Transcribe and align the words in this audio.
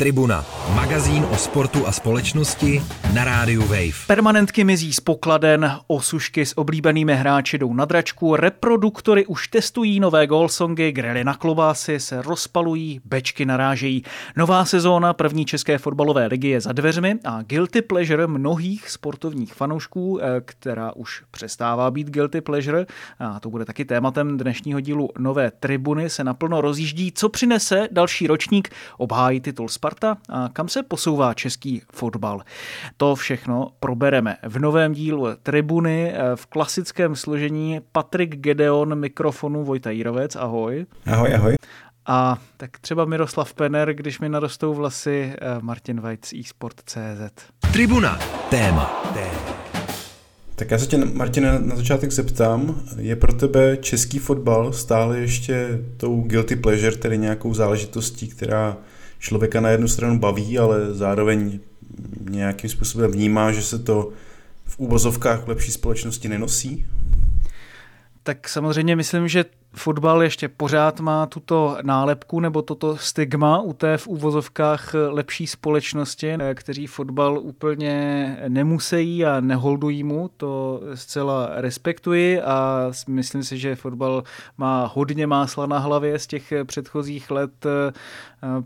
Tribuna, 0.00 0.44
magazín 0.74 1.26
o 1.30 1.36
sportu 1.36 1.86
a 1.86 1.92
společnosti 1.92 2.82
na 3.14 3.24
rádiu 3.24 3.62
Wave. 3.62 4.06
Permanentky 4.06 4.64
mizí 4.64 4.92
z 4.92 5.00
pokladen, 5.00 5.70
osušky 5.86 6.46
s 6.46 6.58
oblíbenými 6.58 7.14
hráči 7.14 7.58
jdou 7.58 7.74
na 7.74 7.84
dračku, 7.84 8.36
reproduktory 8.36 9.26
už 9.26 9.48
testují 9.48 10.00
nové 10.00 10.26
golsongy, 10.26 10.92
grily 10.92 11.24
na 11.24 11.34
klobásy 11.34 12.00
se 12.00 12.22
rozpalují, 12.22 13.00
bečky 13.04 13.46
narážejí. 13.46 14.02
Nová 14.36 14.64
sezóna 14.64 15.12
první 15.12 15.44
české 15.44 15.78
fotbalové 15.78 16.26
ligy 16.26 16.48
je 16.48 16.60
za 16.60 16.72
dveřmi 16.72 17.18
a 17.24 17.42
guilty 17.42 17.82
pleasure 17.82 18.26
mnohých 18.26 18.90
sportovních 18.90 19.54
fanoušků, 19.54 20.20
eh, 20.22 20.40
která 20.44 20.92
už 20.92 21.22
přestává 21.30 21.90
být 21.90 22.10
guilty 22.10 22.40
pleasure, 22.40 22.86
a 23.18 23.40
to 23.40 23.50
bude 23.50 23.64
taky 23.64 23.84
tématem 23.84 24.36
dnešního 24.36 24.80
dílu 24.80 25.10
Nové 25.18 25.50
tribuny, 25.50 26.10
se 26.10 26.24
naplno 26.24 26.60
rozjíždí, 26.60 27.12
co 27.12 27.28
přinese 27.28 27.88
další 27.92 28.26
ročník, 28.26 28.68
obhájí 28.98 29.40
titul 29.40 29.68
Sparta 29.68 29.87
Sparta 29.88 30.16
a 30.28 30.48
kam 30.52 30.68
se 30.68 30.82
posouvá 30.82 31.34
český 31.34 31.82
fotbal. 31.92 32.40
To 32.96 33.14
všechno 33.14 33.70
probereme 33.80 34.36
v 34.42 34.58
novém 34.58 34.92
dílu 34.92 35.26
Tribuny 35.42 36.14
v 36.34 36.46
klasickém 36.46 37.16
složení 37.16 37.80
Patrik 37.92 38.36
Gedeon, 38.36 38.94
mikrofonu 38.94 39.64
Vojta 39.64 39.90
Jírovec, 39.90 40.36
ahoj. 40.36 40.86
Ahoj, 41.06 41.34
ahoj. 41.34 41.56
A 42.06 42.38
tak 42.56 42.78
třeba 42.78 43.04
Miroslav 43.04 43.54
Pener, 43.54 43.94
když 43.94 44.20
mi 44.20 44.28
narostou 44.28 44.74
vlasy, 44.74 45.32
eh, 45.34 45.58
Martin 45.60 46.00
Vajc, 46.00 46.32
eSport.cz. 46.32 47.42
Tribuna, 47.72 48.18
téma. 48.50 49.10
téma. 49.14 49.58
Tak 50.54 50.70
já 50.70 50.78
se 50.78 50.86
tě, 50.86 50.96
Martine, 50.96 51.58
na 51.58 51.76
začátek 51.76 52.12
zeptám, 52.12 52.80
je 52.98 53.16
pro 53.16 53.32
tebe 53.32 53.76
český 53.76 54.18
fotbal 54.18 54.72
stále 54.72 55.18
ještě 55.18 55.80
tou 55.96 56.22
guilty 56.22 56.56
pleasure, 56.56 56.96
tedy 56.96 57.18
nějakou 57.18 57.54
záležitostí, 57.54 58.28
která 58.28 58.76
člověka 59.18 59.60
na 59.60 59.68
jednu 59.68 59.88
stranu 59.88 60.18
baví, 60.18 60.58
ale 60.58 60.94
zároveň 60.94 61.60
nějakým 62.30 62.70
způsobem 62.70 63.10
vnímá, 63.10 63.52
že 63.52 63.62
se 63.62 63.78
to 63.78 64.12
v 64.64 64.78
úvozovkách 64.78 65.48
lepší 65.48 65.72
společnosti 65.72 66.28
nenosí? 66.28 66.86
Tak 68.22 68.48
samozřejmě 68.48 68.96
myslím, 68.96 69.28
že 69.28 69.44
fotbal 69.78 70.22
ještě 70.22 70.48
pořád 70.48 71.00
má 71.00 71.26
tuto 71.26 71.76
nálepku 71.82 72.40
nebo 72.40 72.62
toto 72.62 72.96
stigma 72.96 73.60
u 73.60 73.72
té 73.72 73.98
v 73.98 74.06
úvozovkách 74.06 74.94
lepší 75.08 75.46
společnosti, 75.46 76.36
kteří 76.54 76.86
fotbal 76.86 77.38
úplně 77.38 78.36
nemusí 78.48 79.24
a 79.24 79.40
neholdují 79.40 80.04
mu, 80.04 80.30
to 80.36 80.80
zcela 80.94 81.50
respektuji 81.54 82.40
a 82.40 82.90
myslím 83.08 83.42
si, 83.42 83.58
že 83.58 83.76
fotbal 83.76 84.22
má 84.58 84.90
hodně 84.94 85.26
másla 85.26 85.66
na 85.66 85.78
hlavě 85.78 86.18
z 86.18 86.26
těch 86.26 86.52
předchozích 86.64 87.30
let 87.30 87.66
eh, 87.66 87.92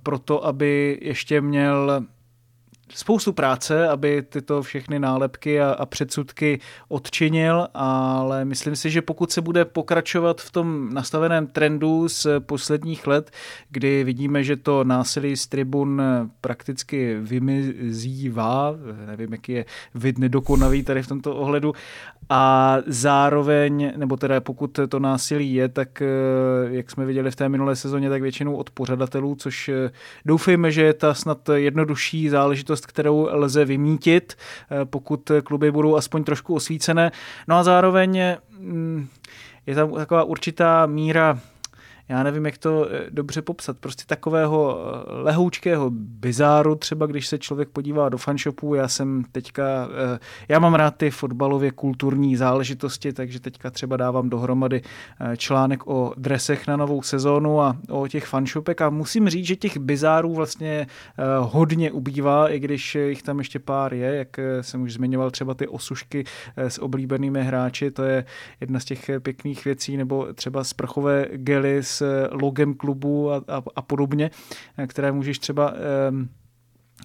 proto, 0.02 0.46
aby 0.46 0.98
ještě 1.02 1.40
měl 1.40 2.04
spoustu 2.94 3.32
práce, 3.32 3.88
aby 3.88 4.22
tyto 4.22 4.62
všechny 4.62 4.98
nálepky 4.98 5.60
a, 5.60 5.70
a 5.70 5.86
předsudky 5.86 6.60
odčinil, 6.88 7.68
ale 7.74 8.44
myslím 8.44 8.76
si, 8.76 8.90
že 8.90 9.02
pokud 9.02 9.32
se 9.32 9.40
bude 9.40 9.64
pokračovat 9.64 10.40
v 10.40 10.50
tom 10.50 10.94
nastaveném 10.94 11.46
trendu 11.46 12.08
z 12.08 12.26
posledních 12.40 13.06
let, 13.06 13.30
kdy 13.70 14.04
vidíme, 14.04 14.44
že 14.44 14.56
to 14.56 14.84
násilí 14.84 15.36
z 15.36 15.46
tribun 15.46 16.02
prakticky 16.40 17.16
vymizívá, 17.20 18.74
nevím, 19.06 19.32
jaký 19.32 19.52
je 19.52 19.64
vid 19.94 20.18
nedokonavý 20.18 20.82
tady 20.82 21.02
v 21.02 21.08
tomto 21.08 21.36
ohledu, 21.36 21.72
a 22.28 22.76
zároveň, 22.86 23.92
nebo 23.96 24.16
teda 24.16 24.40
pokud 24.40 24.80
to 24.88 24.98
násilí 24.98 25.54
je, 25.54 25.68
tak 25.68 26.02
jak 26.70 26.90
jsme 26.90 27.06
viděli 27.06 27.30
v 27.30 27.36
té 27.36 27.48
minulé 27.48 27.76
sezóně, 27.76 28.10
tak 28.10 28.22
většinou 28.22 28.56
od 28.56 28.70
pořadatelů, 28.70 29.34
což 29.34 29.70
doufejme, 30.26 30.70
že 30.70 30.82
je 30.82 30.92
ta 30.92 31.14
snad 31.14 31.48
jednodušší 31.54 32.28
záležitost 32.28 32.81
záležitost, 32.82 32.86
kterou 32.86 33.28
lze 33.32 33.64
vymítit, 33.64 34.34
eh, 34.70 34.84
pokud 34.84 35.30
kluby 35.44 35.70
budou 35.70 35.96
aspoň 35.96 36.24
trošku 36.24 36.54
osvícené. 36.54 37.12
No 37.48 37.56
a 37.56 37.62
zároveň 37.62 38.36
mm, 38.58 39.08
je 39.66 39.74
tam 39.74 39.92
taková 39.92 40.24
určitá 40.24 40.86
míra 40.86 41.38
já 42.08 42.22
nevím, 42.22 42.46
jak 42.46 42.58
to 42.58 42.88
eh, 42.90 43.06
dobře 43.10 43.42
popsat, 43.42 43.78
prostě 43.78 44.04
takového 44.06 44.78
eh, 44.78 45.12
lehoučkého 45.22 45.90
bizáru, 45.94 46.74
třeba 46.74 47.06
když 47.06 47.26
se 47.26 47.38
člověk 47.38 47.68
podívá 47.68 48.08
do 48.08 48.18
fanshopů, 48.18 48.74
já 48.74 48.88
jsem 48.88 49.24
teďka, 49.32 49.88
eh, 50.14 50.18
já 50.48 50.58
mám 50.58 50.74
rád 50.74 50.96
ty 50.96 51.10
fotbalově 51.10 51.70
kulturní 51.70 52.36
záležitosti, 52.36 53.12
takže 53.12 53.40
teďka 53.40 53.70
třeba 53.70 53.96
dávám 53.96 54.30
dohromady 54.30 54.82
článek 55.36 55.86
o 55.86 56.12
dresech 56.16 56.66
na 56.66 56.76
novou 56.76 57.02
sezónu 57.02 57.60
a 57.60 57.76
o 57.88 58.08
těch 58.08 58.26
fanshopech. 58.26 58.80
A 58.80 58.90
musím 58.90 59.28
říct, 59.28 59.46
že 59.46 59.56
těch 59.56 59.78
bizárů 59.78 60.34
vlastně 60.34 60.86
hodně 61.40 61.90
ubývá, 61.90 62.48
i 62.48 62.58
když 62.58 62.94
jich 62.94 63.22
tam 63.22 63.38
ještě 63.38 63.58
pár 63.58 63.94
je, 63.94 64.14
jak 64.14 64.40
jsem 64.60 64.82
už 64.82 64.92
zmiňoval 64.92 65.30
třeba 65.30 65.54
ty 65.54 65.68
osušky 65.68 66.24
s 66.56 66.82
oblíbenými 66.82 67.42
hráči, 67.44 67.90
to 67.90 68.02
je 68.02 68.24
jedna 68.60 68.80
z 68.80 68.84
těch 68.84 69.10
pěkných 69.18 69.64
věcí, 69.64 69.96
nebo 69.96 70.32
třeba 70.34 70.64
sprchové 70.64 71.26
gely 71.32 71.82
logem 72.30 72.74
klubu 72.74 73.32
a, 73.32 73.36
a, 73.48 73.62
a 73.76 73.82
podobně, 73.82 74.30
které 74.86 75.12
můžeš 75.12 75.38
třeba 75.38 75.74
um, 76.10 76.28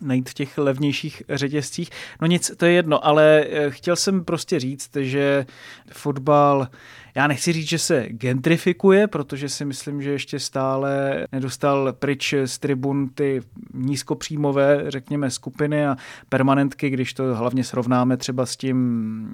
najít 0.02 0.30
v 0.30 0.34
těch 0.34 0.58
levnějších 0.58 1.24
řetězcích. 1.30 1.90
No 2.22 2.28
nic, 2.28 2.52
to 2.58 2.66
je 2.66 2.72
jedno, 2.72 3.06
ale 3.06 3.46
eh, 3.50 3.72
chtěl 3.72 3.96
jsem 3.96 4.26
prostě 4.26 4.60
říct, 4.60 4.98
že 5.00 5.46
fotbal 5.92 6.68
já 7.18 7.28
nechci 7.28 7.54
říct, 7.54 7.70
že 7.70 7.80
se 7.80 8.08
gentrifikuje, 8.10 9.08
protože 9.08 9.50
si 9.50 9.66
myslím, 9.66 10.02
že 10.02 10.12
ještě 10.12 10.40
stále 10.40 11.26
nedostal 11.32 11.94
pryč 11.94 12.34
z 12.46 12.60
tribun 12.60 13.10
ty 13.10 13.42
nízkopříjmové, 13.74 14.84
řekněme, 14.88 15.32
skupiny 15.32 15.88
a 15.88 15.96
permanentky, 16.30 16.90
když 16.90 17.14
to 17.14 17.36
hlavně 17.36 17.64
srovnáme 17.64 18.18
třeba 18.18 18.46
s 18.46 18.56
tím 18.56 18.78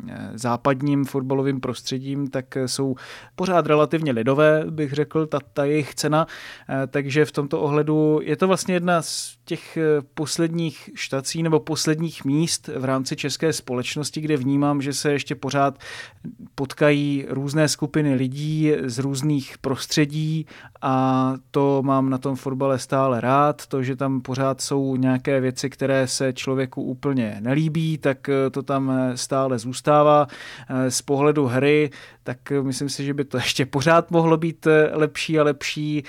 eh, 0.09 0.31
západním 0.33 1.05
fotbalovým 1.05 1.59
prostředím, 1.59 2.27
tak 2.27 2.57
jsou 2.65 2.95
pořád 3.35 3.67
relativně 3.67 4.11
lidové, 4.11 4.63
bych 4.69 4.93
řekl, 4.93 5.25
ta, 5.25 5.39
ta 5.53 5.65
jejich 5.65 5.95
cena. 5.95 6.27
Eh, 6.69 6.87
takže 6.87 7.25
v 7.25 7.31
tomto 7.31 7.61
ohledu 7.61 8.19
je 8.23 8.35
to 8.35 8.47
vlastně 8.47 8.73
jedna 8.73 9.01
z 9.01 9.37
těch 9.45 9.77
eh, 9.77 10.01
posledních 10.13 10.89
štací 10.95 11.43
nebo 11.43 11.59
posledních 11.59 12.25
míst 12.25 12.69
v 12.77 12.85
rámci 12.85 13.15
české 13.15 13.53
společnosti, 13.53 14.21
kde 14.21 14.37
vnímám, 14.37 14.81
že 14.81 14.93
se 14.93 15.11
ještě 15.11 15.35
pořád 15.35 15.79
potkají 16.55 17.25
různé 17.29 17.67
skupiny 17.73 18.15
lidí 18.15 18.71
z 18.83 18.99
různých 18.99 19.57
prostředí 19.57 20.45
a 20.85 21.33
to 21.51 21.81
mám 21.85 22.09
na 22.09 22.17
tom 22.17 22.35
fotbale 22.35 22.79
stále 22.79 23.21
rád. 23.21 23.67
To, 23.67 23.83
že 23.83 23.95
tam 23.95 24.21
pořád 24.21 24.61
jsou 24.61 24.95
nějaké 24.95 25.39
věci, 25.39 25.69
které 25.69 26.07
se 26.07 26.33
člověku 26.33 26.83
úplně 26.83 27.37
nelíbí, 27.39 27.97
tak 27.97 28.29
eh, 28.29 28.49
to 28.49 28.63
tam 28.63 28.91
eh, 28.91 29.17
stále 29.17 29.59
zůstává. 29.59 30.27
Eh, 30.69 30.91
z 30.91 31.01
pohledu 31.01 31.45
hry, 31.45 31.89
tak 32.23 32.37
myslím 32.61 32.89
si, 32.89 33.05
že 33.05 33.13
by 33.13 33.25
to 33.25 33.37
ještě 33.47 33.65
pořád 33.65 34.11
mohlo 34.11 34.37
být 34.37 34.67
lepší 34.91 35.39
a 35.39 35.43
lepší. 35.43 36.03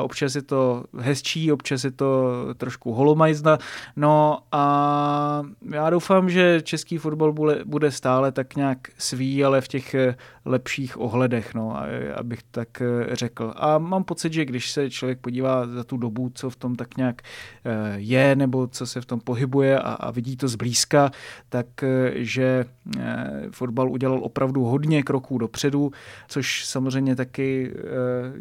Občas 0.00 0.34
je 0.34 0.42
to 0.42 0.84
hezčí, 0.98 1.52
občas 1.52 1.84
je 1.84 1.90
to 1.90 2.32
trošku 2.56 2.92
holomajzna. 2.92 3.58
No 3.96 4.38
a 4.52 5.42
já 5.70 5.90
doufám, 5.90 6.30
že 6.30 6.62
český 6.62 6.98
fotbal 6.98 7.32
bude, 7.32 7.60
bude 7.64 7.90
stále 7.90 8.32
tak 8.32 8.56
nějak 8.56 8.78
svý, 8.98 9.44
ale 9.44 9.60
v 9.60 9.68
těch 9.68 9.96
lepších 10.44 10.93
ohledech, 10.96 11.54
no, 11.54 11.76
abych 12.16 12.42
tak 12.50 12.82
řekl. 13.12 13.54
A 13.56 13.78
mám 13.78 14.04
pocit, 14.04 14.32
že 14.32 14.44
když 14.44 14.70
se 14.70 14.90
člověk 14.90 15.18
podívá 15.18 15.66
za 15.66 15.84
tu 15.84 15.96
dobu, 15.96 16.30
co 16.34 16.50
v 16.50 16.56
tom 16.56 16.76
tak 16.76 16.96
nějak 16.96 17.22
eh, 17.22 17.94
je, 17.96 18.36
nebo 18.36 18.66
co 18.66 18.86
se 18.86 19.00
v 19.00 19.06
tom 19.06 19.20
pohybuje 19.20 19.78
a, 19.78 19.92
a 19.92 20.10
vidí 20.10 20.36
to 20.36 20.48
zblízka, 20.48 21.10
tak 21.48 21.82
eh, 21.82 22.12
že 22.14 22.64
eh, 22.98 23.26
fotbal 23.50 23.90
udělal 23.90 24.20
opravdu 24.22 24.64
hodně 24.64 25.02
kroků 25.02 25.38
dopředu, 25.38 25.92
což 26.28 26.64
samozřejmě 26.66 27.16
taky 27.16 27.72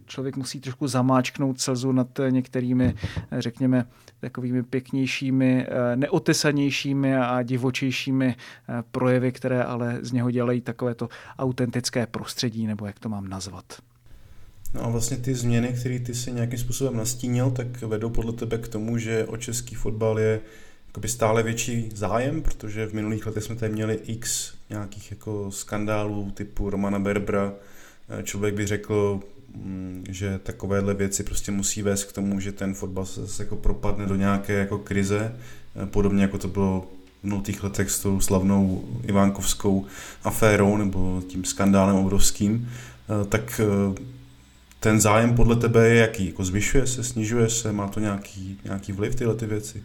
člověk 0.06 0.38
musí 0.38 0.60
trošku 0.60 0.88
zamáčknout 0.88 1.62
slzu 1.62 1.92
nad 1.92 2.08
některými, 2.30 2.94
řekněme, 3.32 3.86
takovými 4.20 4.64
pěknějšími, 4.64 5.68
neotesanějšími 5.96 7.18
a 7.18 7.44
divočejšími 7.44 8.36
projevy, 8.92 9.32
které 9.32 9.64
ale 9.64 9.98
z 10.02 10.12
něho 10.12 10.32
dělají 10.32 10.62
takovéto 10.62 11.10
autentické 11.40 12.08
prostředí, 12.08 12.43
nebo 12.52 12.86
jak 12.86 13.00
to 13.00 13.10
mám 13.10 13.30
nazvat. 13.30 13.82
No 14.74 14.86
a 14.86 14.90
vlastně 14.90 15.18
ty 15.18 15.36
změny, 15.36 15.74
které 15.80 16.00
ty 16.00 16.16
si 16.16 16.32
nějakým 16.32 16.60
způsobem 16.60 16.98
nastínil, 16.98 17.52
tak 17.52 17.82
vedou 17.82 18.10
podle 18.10 18.34
tebe 18.34 18.58
k 18.58 18.68
tomu, 18.68 18.98
že 18.98 19.26
o 19.26 19.38
český 19.38 19.76
fotbal 19.76 20.20
je 20.20 20.42
stále 21.06 21.44
větší 21.44 21.90
zájem, 21.96 22.42
protože 22.42 22.88
v 22.88 22.94
minulých 22.94 23.26
letech 23.26 23.44
jsme 23.44 23.56
tady 23.56 23.74
měli 23.74 24.00
x 24.04 24.54
nějakých 24.70 25.12
jako 25.12 25.52
skandálů 25.52 26.32
typu 26.32 26.70
Romana 26.70 27.00
Berbra. 27.00 27.54
Eh, 28.10 28.24
člověk 28.24 28.56
by 28.56 28.66
řekl, 28.66 29.20
mm, 29.56 30.06
že 30.10 30.40
takovéhle 30.44 30.94
věci 30.94 31.24
prostě 31.24 31.52
musí 31.52 31.82
vést 31.82 32.04
k 32.04 32.12
tomu, 32.12 32.40
že 32.40 32.52
ten 32.52 32.74
fotbal 32.74 33.06
se 33.06 33.22
zase 33.22 33.44
jako 33.44 33.56
propadne 33.56 34.06
do 34.06 34.16
nějaké 34.16 34.54
jako 34.54 34.78
krize, 34.78 35.36
eh, 35.84 35.86
podobně 35.86 36.22
jako 36.22 36.38
to 36.38 36.48
bylo 36.48 36.92
v 37.24 37.28
nultých 37.28 37.64
letech 37.64 37.92
s 37.92 38.00
tou 38.00 38.20
slavnou 38.20 38.84
Ivánkovskou 39.04 39.86
aférou 40.24 40.78
nebo 40.78 41.22
tím 41.28 41.46
skandálem 41.46 41.96
obrovským, 41.96 42.70
eh, 42.70 43.26
tak 43.26 43.62
ten 44.80 45.02
zájem 45.02 45.36
podle 45.36 45.56
tebe 45.56 45.90
je 45.90 45.96
jaký? 45.96 46.26
Jako 46.26 46.46
zvyšuje 46.46 46.88
se, 46.88 47.04
snižuje 47.04 47.50
se, 47.50 47.72
má 47.72 47.88
to 47.88 48.00
nějaký, 48.00 48.60
nějaký 48.64 48.92
vliv 48.92 49.16
tyhle 49.16 49.36
ty 49.36 49.46
věci? 49.46 49.84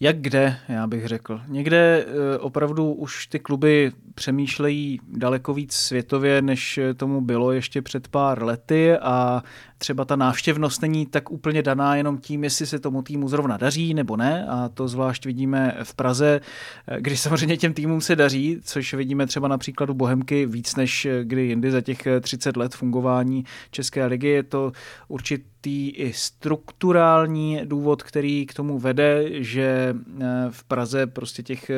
Jak 0.00 0.20
kde, 0.20 0.56
já 0.68 0.86
bych 0.86 1.06
řekl. 1.06 1.40
Někde 1.48 2.06
eh, 2.06 2.38
opravdu 2.38 2.92
už 2.92 3.26
ty 3.26 3.38
kluby 3.38 3.92
přemýšlejí 4.14 5.00
daleko 5.08 5.54
víc 5.54 5.72
světově, 5.72 6.42
než 6.42 6.80
tomu 6.96 7.20
bylo 7.20 7.52
ještě 7.52 7.82
před 7.82 8.08
pár 8.08 8.42
lety 8.42 8.96
a 8.96 9.42
třeba 9.78 10.04
ta 10.04 10.16
návštěvnost 10.16 10.82
není 10.82 11.06
tak 11.06 11.30
úplně 11.30 11.62
daná 11.62 11.96
jenom 11.96 12.18
tím, 12.18 12.44
jestli 12.44 12.66
se 12.66 12.78
tomu 12.78 13.02
týmu 13.02 13.28
zrovna 13.28 13.56
daří 13.56 13.94
nebo 13.94 14.16
ne 14.16 14.46
a 14.46 14.68
to 14.68 14.88
zvlášť 14.88 15.26
vidíme 15.26 15.76
v 15.82 15.94
Praze, 15.94 16.40
eh, 16.86 17.00
kdy 17.00 17.16
samozřejmě 17.16 17.56
těm 17.56 17.74
týmům 17.74 18.00
se 18.00 18.16
daří, 18.16 18.60
což 18.64 18.94
vidíme 18.94 19.26
třeba 19.26 19.48
na 19.48 19.58
příkladu 19.58 19.94
Bohemky 19.94 20.46
víc 20.46 20.76
než 20.76 21.06
kdy 21.22 21.42
jindy 21.42 21.70
za 21.70 21.80
těch 21.80 22.08
30 22.20 22.56
let 22.56 22.74
fungování 22.74 23.44
České 23.70 24.06
ligy. 24.06 24.28
Je 24.28 24.42
to 24.42 24.72
určitý 25.08 25.90
i 25.90 26.12
strukturální 26.12 27.60
důvod, 27.64 28.02
který 28.02 28.46
k 28.46 28.54
tomu 28.54 28.78
vede, 28.78 29.24
že 29.42 29.94
eh, 30.20 30.24
v 30.50 30.64
Praze 30.64 31.06
prostě 31.06 31.42
těch 31.42 31.70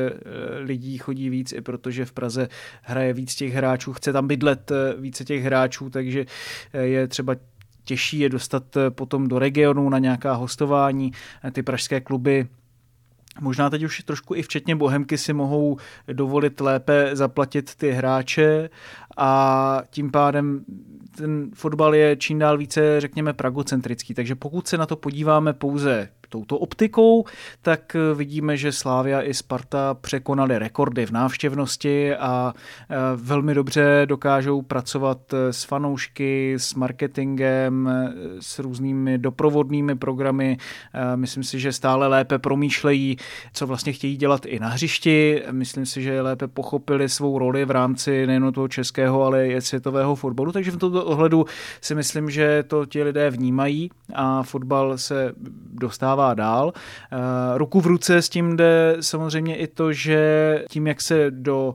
lidí 0.59 0.99
chodí 0.99 1.31
víc 1.31 1.53
i 1.53 1.61
protože 1.61 2.05
v 2.05 2.13
Praze 2.13 2.49
hraje 2.83 3.13
víc 3.13 3.35
těch 3.35 3.53
hráčů, 3.53 3.93
chce 3.93 4.13
tam 4.13 4.27
bydlet 4.27 4.71
eh, 4.71 4.95
více 5.01 5.25
těch 5.25 5.43
hráčů, 5.43 5.91
takže 5.91 6.25
eh, 6.73 6.83
je 6.83 7.09
třeba 7.09 7.35
těžší 7.89 8.19
je 8.19 8.29
dostat 8.29 8.77
eh, 8.77 8.91
potom 8.91 9.29
do 9.29 9.39
regionu 9.39 9.89
na 9.89 9.99
nějaká 9.99 10.35
hostování. 10.35 11.13
Ty 11.53 11.63
pražské 11.63 12.01
kluby 12.01 12.49
Možná 13.41 13.71
teď 13.71 13.83
už 13.83 14.03
trošku 14.03 14.35
i 14.35 14.43
včetně 14.43 14.77
Bohemky 14.77 15.19
si 15.19 15.33
mohou 15.33 15.77
dovolit 16.13 16.61
lépe 16.61 17.11
zaplatit 17.13 17.75
ty 17.75 17.91
hráče 17.91 18.71
a 19.19 19.83
tím 19.91 20.11
pádem 20.11 20.65
ten 21.19 21.51
fotbal 21.55 21.95
je 21.95 22.17
čím 22.17 22.39
dál 22.39 22.59
více, 22.59 23.01
řekněme, 23.01 23.33
pragocentrický. 23.33 24.15
Takže 24.15 24.35
pokud 24.35 24.69
se 24.69 24.79
na 24.79 24.87
to 24.87 24.97
podíváme 24.97 25.53
pouze 25.53 26.09
touto 26.29 26.59
optikou, 26.59 27.25
tak 27.63 27.97
vidíme, 28.15 28.57
že 28.57 28.73
Slávia 28.73 29.23
i 29.23 29.35
Sparta 29.35 29.95
překonali 29.95 30.59
rekordy 30.59 31.07
v 31.07 31.11
návštěvnosti 31.11 32.15
a 32.15 32.55
eh, 32.55 32.97
velmi 33.17 33.55
dobře 33.55 34.03
dokážou 34.05 34.63
pracovat 34.63 35.19
eh, 35.33 35.53
s 35.53 35.65
fanoušky, 35.65 36.55
s 36.59 36.75
marketingem, 36.75 37.91
s 38.41 38.59
různými 38.59 39.19
doprovodnými 39.19 39.95
programy. 39.95 40.57
Myslím 41.15 41.45
si, 41.45 41.61
že 41.61 41.73
stále 41.73 42.07
lépe 42.07 42.39
promýšlejí, 42.39 43.17
co 43.53 43.67
vlastně 43.67 43.93
chtějí 43.93 44.17
dělat 44.17 44.47
i 44.47 44.59
na 44.59 44.69
hřišti. 44.69 45.43
Myslím 45.51 45.87
si, 45.87 46.03
že 46.03 46.23
lépe 46.23 46.49
pochopili 46.49 47.09
svou 47.09 47.39
roli 47.39 47.65
v 47.65 47.71
rámci 47.71 48.27
nejen 48.27 48.53
toho 48.53 48.69
českého, 48.69 49.08
ale 49.15 49.47
i 49.47 49.61
světového 49.61 50.15
fotbalu. 50.15 50.53
Takže 50.53 50.71
v 50.71 50.77
tomto 50.77 51.05
ohledu 51.05 51.45
si 51.81 51.95
myslím, 51.95 52.31
že 52.31 52.65
to 52.67 52.87
ti 52.87 53.03
lidé 53.03 53.31
vnímají 53.31 53.91
a 54.15 54.43
fotbal 54.43 54.99
se 54.99 55.33
dostává 55.73 56.09
dostává 56.09 56.35
dál. 56.35 56.73
Eh, 57.13 57.59
ruku 57.59 57.81
v 57.81 57.87
ruce 57.87 58.23
s 58.23 58.29
tím 58.29 58.57
jde 58.57 58.97
samozřejmě 59.01 59.57
i 59.57 59.67
to, 59.67 59.93
že 59.93 60.65
tím, 60.71 60.87
jak 60.87 61.01
se 61.01 61.31
do 61.31 61.75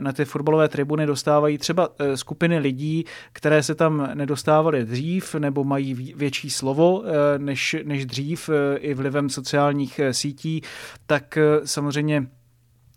na 0.00 0.12
ty 0.12 0.24
fotbalové 0.24 0.68
tribuny 0.68 1.06
dostávají 1.06 1.58
třeba 1.58 1.88
eh, 1.98 2.16
skupiny 2.16 2.58
lidí, 2.58 3.04
které 3.32 3.62
se 3.62 3.74
tam 3.74 4.10
nedostávaly 4.14 4.84
dřív 4.84 5.34
nebo 5.34 5.64
mají 5.64 6.14
větší 6.16 6.50
slovo 6.50 7.02
eh, 7.04 7.38
než, 7.38 7.76
než 7.84 8.06
dřív 8.06 8.50
i 8.78 8.94
vlivem 8.94 9.28
sociálních 9.28 10.00
sítí, 10.10 10.62
tak 11.06 11.38
samozřejmě 11.64 12.26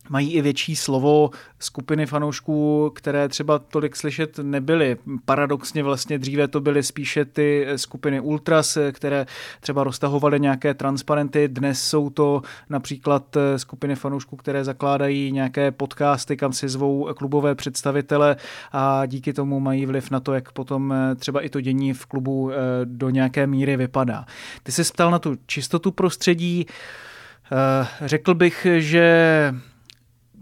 mají 0.09 0.33
i 0.33 0.41
větší 0.41 0.75
slovo 0.75 1.29
skupiny 1.59 2.05
fanoušků, 2.05 2.91
které 2.95 3.29
třeba 3.29 3.59
tolik 3.59 3.95
slyšet 3.95 4.39
nebyly. 4.41 4.97
Paradoxně 5.25 5.83
vlastně 5.83 6.19
dříve 6.19 6.47
to 6.47 6.61
byly 6.61 6.83
spíše 6.83 7.25
ty 7.25 7.67
skupiny 7.75 8.19
Ultras, 8.19 8.77
které 8.91 9.25
třeba 9.59 9.83
roztahovaly 9.83 10.39
nějaké 10.39 10.73
transparenty. 10.73 11.47
Dnes 11.47 11.81
jsou 11.81 12.09
to 12.09 12.41
například 12.69 13.37
skupiny 13.57 13.95
fanoušků, 13.95 14.35
které 14.35 14.63
zakládají 14.63 15.31
nějaké 15.31 15.71
podcasty, 15.71 16.37
kam 16.37 16.53
si 16.53 16.69
zvou 16.69 17.09
klubové 17.13 17.55
představitele 17.55 18.35
a 18.71 19.05
díky 19.05 19.33
tomu 19.33 19.59
mají 19.59 19.85
vliv 19.85 20.11
na 20.11 20.19
to, 20.19 20.33
jak 20.33 20.51
potom 20.51 20.93
třeba 21.15 21.41
i 21.41 21.49
to 21.49 21.61
dění 21.61 21.93
v 21.93 22.05
klubu 22.05 22.51
eh, 22.51 22.55
do 22.85 23.09
nějaké 23.09 23.47
míry 23.47 23.77
vypadá. 23.77 24.25
Ty 24.63 24.71
jsi 24.71 24.83
ptal 24.83 25.11
na 25.11 25.19
tu 25.19 25.35
čistotu 25.45 25.91
prostředí. 25.91 26.65
Eh, 27.51 27.87
řekl 28.01 28.33
bych, 28.33 28.67
že 28.77 29.53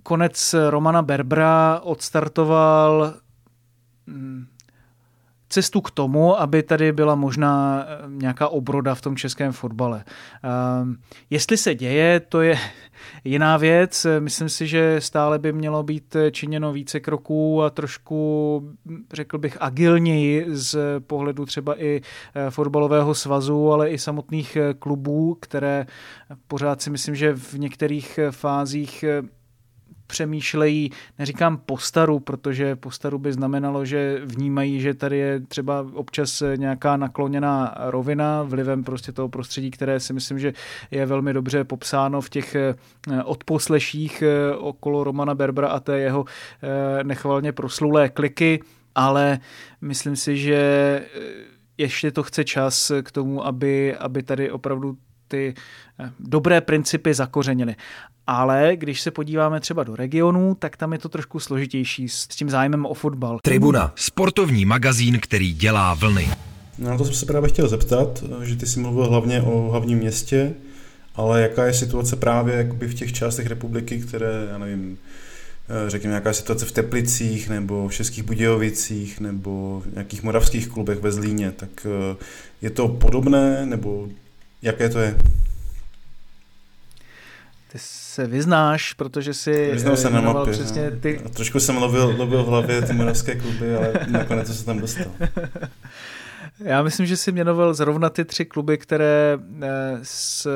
konec 0.03 0.55
Romana 0.69 1.01
Berbra 1.01 1.79
odstartoval 1.83 3.13
mm, 4.07 4.45
cestu 5.51 5.81
k 5.81 5.91
tomu, 5.91 6.41
aby 6.41 6.63
tady 6.63 6.91
byla 6.91 7.15
možná 7.15 7.85
eh, 7.87 7.97
nějaká 8.07 8.47
obroda 8.47 8.95
v 8.95 9.01
tom 9.01 9.15
českém 9.15 9.51
fotbale. 9.51 10.03
Ehm, 10.43 10.97
jestli 11.29 11.57
se 11.57 11.75
děje, 11.75 12.19
to 12.19 12.41
je 12.41 12.57
jiná 13.23 13.57
věc. 13.57 14.07
Myslím 14.19 14.49
si, 14.49 14.67
že 14.67 15.01
stále 15.01 15.39
by 15.39 15.53
mělo 15.53 15.83
být 15.83 16.15
činěno 16.31 16.73
více 16.73 16.99
kroků 16.99 17.63
a 17.63 17.69
trošku, 17.69 18.61
řekl 19.13 19.37
bych, 19.37 19.57
agilněji 19.59 20.45
z 20.47 20.77
pohledu 20.99 21.45
třeba 21.45 21.81
i 21.83 22.01
eh, 22.35 22.51
fotbalového 22.51 23.15
svazu, 23.15 23.71
ale 23.71 23.89
i 23.89 23.97
samotných 23.97 24.55
eh, 24.55 24.73
klubů, 24.73 25.37
které 25.41 25.85
pořád 26.47 26.81
si 26.81 26.89
myslím, 26.89 27.15
že 27.15 27.33
v 27.33 27.53
některých 27.53 28.19
fázích 28.31 29.05
přemýšlejí, 30.11 30.91
neříkám 31.19 31.57
postaru, 31.57 32.19
protože 32.19 32.75
postaru 32.75 33.19
by 33.19 33.33
znamenalo, 33.33 33.85
že 33.85 34.21
vnímají, 34.25 34.81
že 34.81 34.93
tady 34.93 35.17
je 35.17 35.39
třeba 35.39 35.87
občas 35.93 36.43
nějaká 36.55 36.97
nakloněná 36.97 37.75
rovina 37.79 38.43
vlivem 38.43 38.83
prostě 38.83 39.11
toho 39.11 39.29
prostředí, 39.29 39.71
které 39.71 39.99
si 39.99 40.13
myslím, 40.13 40.39
že 40.39 40.53
je 40.91 41.05
velmi 41.05 41.33
dobře 41.33 41.63
popsáno 41.63 42.21
v 42.21 42.29
těch 42.29 42.55
eh, 42.55 42.75
odposleších 43.23 44.21
eh, 44.21 44.55
okolo 44.55 45.03
Romana 45.03 45.35
Berbra 45.35 45.67
a 45.67 45.79
té 45.79 45.99
jeho 45.99 46.25
eh, 46.27 47.03
nechvalně 47.03 47.51
proslulé 47.51 48.09
kliky, 48.09 48.59
ale 48.95 49.39
myslím 49.81 50.15
si, 50.15 50.37
že 50.37 50.61
ještě 51.77 52.11
to 52.11 52.23
chce 52.23 52.43
čas 52.43 52.91
k 53.03 53.11
tomu, 53.11 53.45
aby, 53.45 53.95
aby 53.95 54.23
tady 54.23 54.51
opravdu 54.51 54.97
ty 55.31 55.53
dobré 56.19 56.61
principy 56.61 57.13
zakořenily. 57.13 57.75
Ale 58.27 58.71
když 58.75 59.01
se 59.01 59.11
podíváme 59.11 59.59
třeba 59.59 59.83
do 59.83 59.95
regionů, 59.95 60.55
tak 60.59 60.77
tam 60.77 60.93
je 60.93 60.99
to 60.99 61.09
trošku 61.09 61.39
složitější 61.39 62.09
s 62.09 62.27
tím 62.27 62.49
zájmem 62.49 62.85
o 62.85 62.93
fotbal. 62.93 63.39
Tribuna, 63.43 63.93
sportovní 63.95 64.65
magazín, 64.65 65.19
který 65.19 65.53
dělá 65.53 65.93
vlny. 65.93 66.29
No, 66.77 66.89
na 66.89 66.97
to 66.97 67.05
jsem 67.05 67.13
se 67.13 67.25
právě 67.25 67.49
chtěl 67.49 67.67
zeptat, 67.67 68.23
že 68.43 68.55
ty 68.55 68.65
jsi 68.65 68.79
mluvil 68.79 69.09
hlavně 69.09 69.41
o 69.41 69.69
hlavním 69.71 69.97
městě, 69.97 70.53
ale 71.15 71.41
jaká 71.41 71.65
je 71.65 71.73
situace 71.73 72.15
právě 72.15 72.55
jakoby 72.55 72.87
v 72.87 72.93
těch 72.93 73.13
částech 73.13 73.47
republiky, 73.47 73.99
které, 73.99 74.47
já 74.51 74.57
nevím, 74.57 74.97
eh, 75.69 75.89
řekněme, 75.89 76.15
jaká 76.15 76.29
je 76.29 76.33
situace 76.33 76.65
v 76.65 76.71
Teplicích, 76.71 77.49
nebo 77.49 77.87
v 77.87 77.93
Českých 77.93 78.23
Budějovicích, 78.23 79.19
nebo 79.19 79.83
v 79.85 79.93
nějakých 79.93 80.23
moravských 80.23 80.67
klubech 80.67 80.99
ve 80.99 81.11
Zlíně, 81.11 81.51
tak 81.51 81.69
eh, 81.85 82.15
je 82.61 82.69
to 82.69 82.87
podobné, 82.87 83.65
nebo 83.65 84.07
jaké 84.61 84.89
to 84.89 84.99
je? 84.99 85.15
Ty 87.71 87.79
se 87.79 88.27
vyznáš, 88.27 88.93
protože 88.93 89.33
si 89.33 89.71
Vyznal 89.71 89.97
se 89.97 90.09
na 90.09 90.21
mapě. 90.21 90.53
Přesně 90.53 90.89
no. 90.91 90.99
ty... 90.99 91.21
Trošku 91.33 91.59
jsem 91.59 91.77
lovil, 91.77 92.15
lovil 92.17 92.43
v 92.43 92.47
hlavě 92.47 92.81
ty 92.81 92.93
moravské 92.93 93.35
kluby, 93.35 93.75
ale 93.75 93.93
nakonec 94.07 94.57
se 94.57 94.65
tam 94.65 94.79
dostal. 94.79 95.05
Já 96.59 96.83
myslím, 96.83 97.05
že 97.05 97.17
si 97.17 97.31
jmenoval 97.31 97.73
zrovna 97.73 98.09
ty 98.09 98.25
tři 98.25 98.45
kluby, 98.45 98.77
které 98.77 99.39
eh, 99.61 99.99
s 100.03 100.47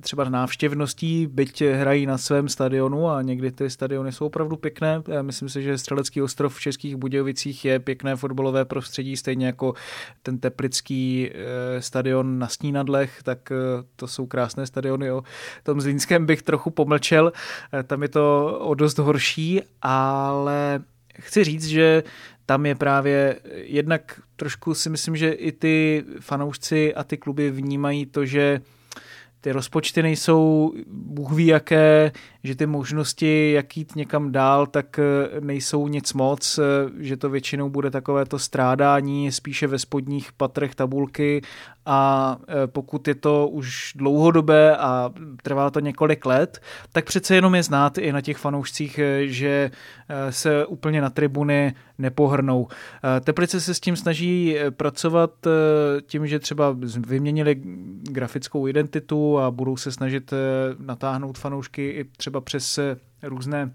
třeba 0.00 0.28
návštěvností, 0.28 1.26
byť 1.26 1.62
hrají 1.62 2.06
na 2.06 2.18
svém 2.18 2.48
stadionu 2.48 3.08
a 3.08 3.22
někdy 3.22 3.52
ty 3.52 3.70
stadiony 3.70 4.12
jsou 4.12 4.26
opravdu 4.26 4.56
pěkné. 4.56 5.02
Já 5.08 5.22
myslím 5.22 5.48
si, 5.48 5.62
že 5.62 5.78
Střelecký 5.78 6.22
ostrov 6.22 6.56
v 6.56 6.60
Českých 6.60 6.96
Budějovicích 6.96 7.64
je 7.64 7.78
pěkné 7.78 8.16
fotbalové 8.16 8.64
prostředí, 8.64 9.16
stejně 9.16 9.46
jako 9.46 9.74
ten 10.22 10.38
teplický 10.38 11.30
eh, 11.30 11.82
stadion 11.82 12.38
na 12.38 12.48
Snínadlech, 12.48 13.22
tak 13.22 13.52
eh, 13.52 13.56
to 13.96 14.06
jsou 14.06 14.26
krásné 14.26 14.66
stadiony. 14.66 15.12
O 15.12 15.22
tom 15.62 15.80
Zlínském 15.80 16.26
bych 16.26 16.42
trochu 16.42 16.70
pomlčel, 16.70 17.32
tam 17.86 18.02
je 18.02 18.08
to 18.08 18.58
o 18.60 18.74
dost 18.74 18.98
horší, 18.98 19.60
ale 19.82 20.80
chci 21.20 21.44
říct, 21.44 21.66
že 21.66 22.02
tam 22.48 22.66
je 22.66 22.74
právě 22.74 23.40
jednak 23.54 24.20
trošku 24.36 24.74
si 24.74 24.90
myslím, 24.90 25.16
že 25.16 25.32
i 25.32 25.52
ty 25.52 26.04
fanoušci 26.20 26.94
a 26.94 27.04
ty 27.04 27.16
kluby 27.16 27.50
vnímají 27.50 28.06
to, 28.06 28.26
že 28.26 28.60
ty 29.40 29.52
rozpočty 29.52 30.02
nejsou 30.02 30.72
bůh 30.86 31.32
ví 31.32 31.46
jaké, 31.46 32.12
že 32.44 32.54
ty 32.54 32.66
možnosti, 32.66 33.52
jak 33.52 33.76
jít 33.76 33.96
někam 33.96 34.32
dál, 34.32 34.66
tak 34.66 35.00
nejsou 35.40 35.88
nic 35.88 36.12
moc, 36.12 36.60
že 36.98 37.16
to 37.16 37.30
většinou 37.30 37.70
bude 37.70 37.90
takové 37.90 38.26
to 38.26 38.38
strádání 38.38 39.32
spíše 39.32 39.66
ve 39.66 39.78
spodních 39.78 40.32
patrech 40.32 40.74
tabulky 40.74 41.42
a 41.86 42.36
pokud 42.66 43.08
je 43.08 43.14
to 43.14 43.48
už 43.48 43.92
dlouhodobé 43.96 44.76
a 44.76 45.12
trvá 45.42 45.70
to 45.70 45.80
několik 45.80 46.26
let, 46.26 46.60
tak 46.92 47.04
přece 47.04 47.34
jenom 47.34 47.54
je 47.54 47.62
znát 47.62 47.98
i 47.98 48.12
na 48.12 48.20
těch 48.20 48.36
fanoušcích, 48.36 49.00
že 49.24 49.70
se 50.30 50.66
úplně 50.66 51.00
na 51.00 51.10
tribuny 51.10 51.74
nepohrnou. 51.98 52.68
Teplice 53.24 53.60
se 53.60 53.74
s 53.74 53.80
tím 53.80 53.96
snaží 53.96 54.56
pracovat 54.70 55.30
tím, 56.06 56.26
že 56.26 56.38
třeba 56.38 56.76
vyměnili 57.06 57.60
grafickou 58.10 58.68
identitu 58.68 59.38
a 59.38 59.50
budou 59.50 59.76
se 59.76 59.92
snažit 59.92 60.34
natáhnout 60.78 61.38
fanoušky 61.38 61.88
i 61.88 62.04
třeba 62.04 62.27
přes 62.40 62.78
různé 63.22 63.74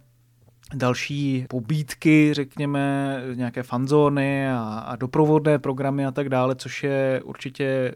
další 0.74 1.46
pobídky, 1.50 2.34
řekněme, 2.34 3.16
nějaké 3.34 3.64
fanzóny 3.64 4.50
a, 4.50 4.60
a 4.60 4.96
doprovodné 4.96 5.60
programy 5.60 6.06
a 6.06 6.12
tak 6.12 6.30
dále, 6.30 6.56
což 6.56 6.84
je 6.84 7.22
určitě 7.24 7.64
eh, 7.66 7.94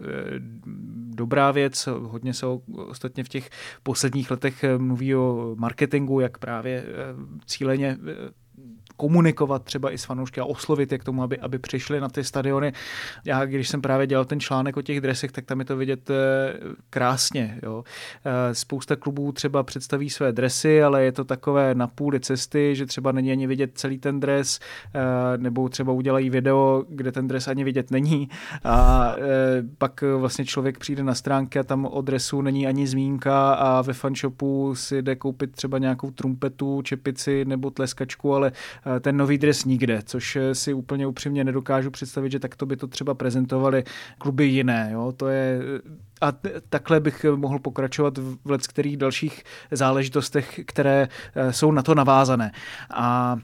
dobrá 1.10 1.52
věc. 1.52 1.88
Hodně 2.02 2.34
se 2.34 2.46
ostatně 2.88 3.24
v 3.24 3.30
těch 3.30 3.50
posledních 3.84 4.32
letech 4.32 4.66
mluví 4.78 5.16
o 5.16 5.56
marketingu, 5.60 6.20
jak 6.20 6.38
právě 6.38 6.84
eh, 6.88 6.94
cíleně 7.46 7.98
eh, 8.08 8.32
komunikovat 8.98 9.64
třeba 9.64 9.92
i 9.92 9.98
s 9.98 10.06
fanoušky 10.06 10.42
a 10.42 10.46
oslovit 10.46 10.92
je 10.92 10.98
k 10.98 11.04
tomu, 11.04 11.24
aby, 11.24 11.40
aby 11.40 11.60
přišli 11.60 12.00
na 12.00 12.10
ty 12.10 12.24
stadiony. 12.24 12.74
Já, 13.26 13.46
když 13.46 13.70
jsem 13.70 13.82
právě 13.82 14.08
dělal 14.08 14.26
ten 14.26 14.40
článek 14.40 14.78
o 14.78 14.82
těch 14.82 15.02
dresech, 15.02 15.32
tak 15.32 15.46
tam 15.46 15.60
je 15.60 15.66
to 15.66 15.78
vidět 15.78 16.10
eh, 16.10 16.16
krásně. 16.90 17.60
Jo. 17.64 17.84
Eh, 18.26 18.56
spousta 18.56 18.96
klubů 18.96 19.32
třeba 19.32 19.64
představí 19.64 20.10
své 20.10 20.32
dresy, 20.32 20.84
ale 20.84 21.04
je 21.04 21.12
to 21.12 21.24
takové 21.24 21.76
na 21.76 21.88
půli 21.88 22.20
cesty, 22.20 22.76
že 22.76 22.86
třeba 22.86 23.12
není 23.12 23.32
ani 23.32 23.48
vidět 23.48 23.72
celý 23.76 23.98
ten 23.98 24.20
dres, 24.20 24.60
eh, 24.96 25.38
nebo 25.38 25.70
třeba 25.70 25.94
udělají 25.94 26.30
video, 26.30 26.84
kde 26.90 27.12
ten 27.12 27.28
dres 27.28 27.48
ani 27.48 27.64
vidět 27.64 27.92
není. 27.92 28.30
A 28.64 29.16
pak 29.78 30.04
vlastně 30.18 30.46
člověk 30.46 30.78
přijde 30.78 31.04
na 31.04 31.16
stránky 31.16 31.60
a 31.60 31.64
tam 31.64 31.86
o 31.86 32.02
dresu 32.02 32.42
není 32.42 32.68
ani 32.68 32.88
zmínka 32.88 33.54
a 33.54 33.82
ve 33.82 33.94
fanshopu 33.94 34.76
si 34.76 35.02
jde 35.02 35.16
koupit 35.16 35.52
třeba 35.52 35.78
nějakou 35.78 36.12
trumpetu, 36.12 36.82
čepici 36.82 37.46
nebo 37.46 37.70
tleskačku, 37.70 38.34
ale 38.34 38.52
ten 39.00 39.18
nový 39.18 39.38
dres 39.38 39.66
nikde, 39.66 40.02
což 40.06 40.36
eh, 40.36 40.56
si 40.56 40.74
úplně 40.74 41.08
upřímně 41.08 41.44
nedokážu 41.44 41.92
představit, 41.92 42.32
že 42.32 42.40
takto 42.40 42.66
by 42.66 42.78
to 42.78 42.88
třeba 42.88 43.14
prezentovali 43.14 43.84
kluby 44.18 44.46
jiné. 44.46 44.90
Jo? 44.94 45.12
To 45.18 45.28
je, 45.28 45.60
eh, 45.78 45.92
a 46.22 46.34
takhle 46.70 47.00
bych 47.00 47.26
mohl 47.36 47.60
pokračovat 47.60 48.18
v 48.18 48.38
let 48.46 48.68
kterých 48.68 48.98
dalších 48.98 49.44
záležitostech, 49.72 50.60
které 50.66 51.08
jsou 51.52 51.72
na 51.72 51.84
to 51.84 51.96
navázané. 51.96 52.52
A 52.94 53.38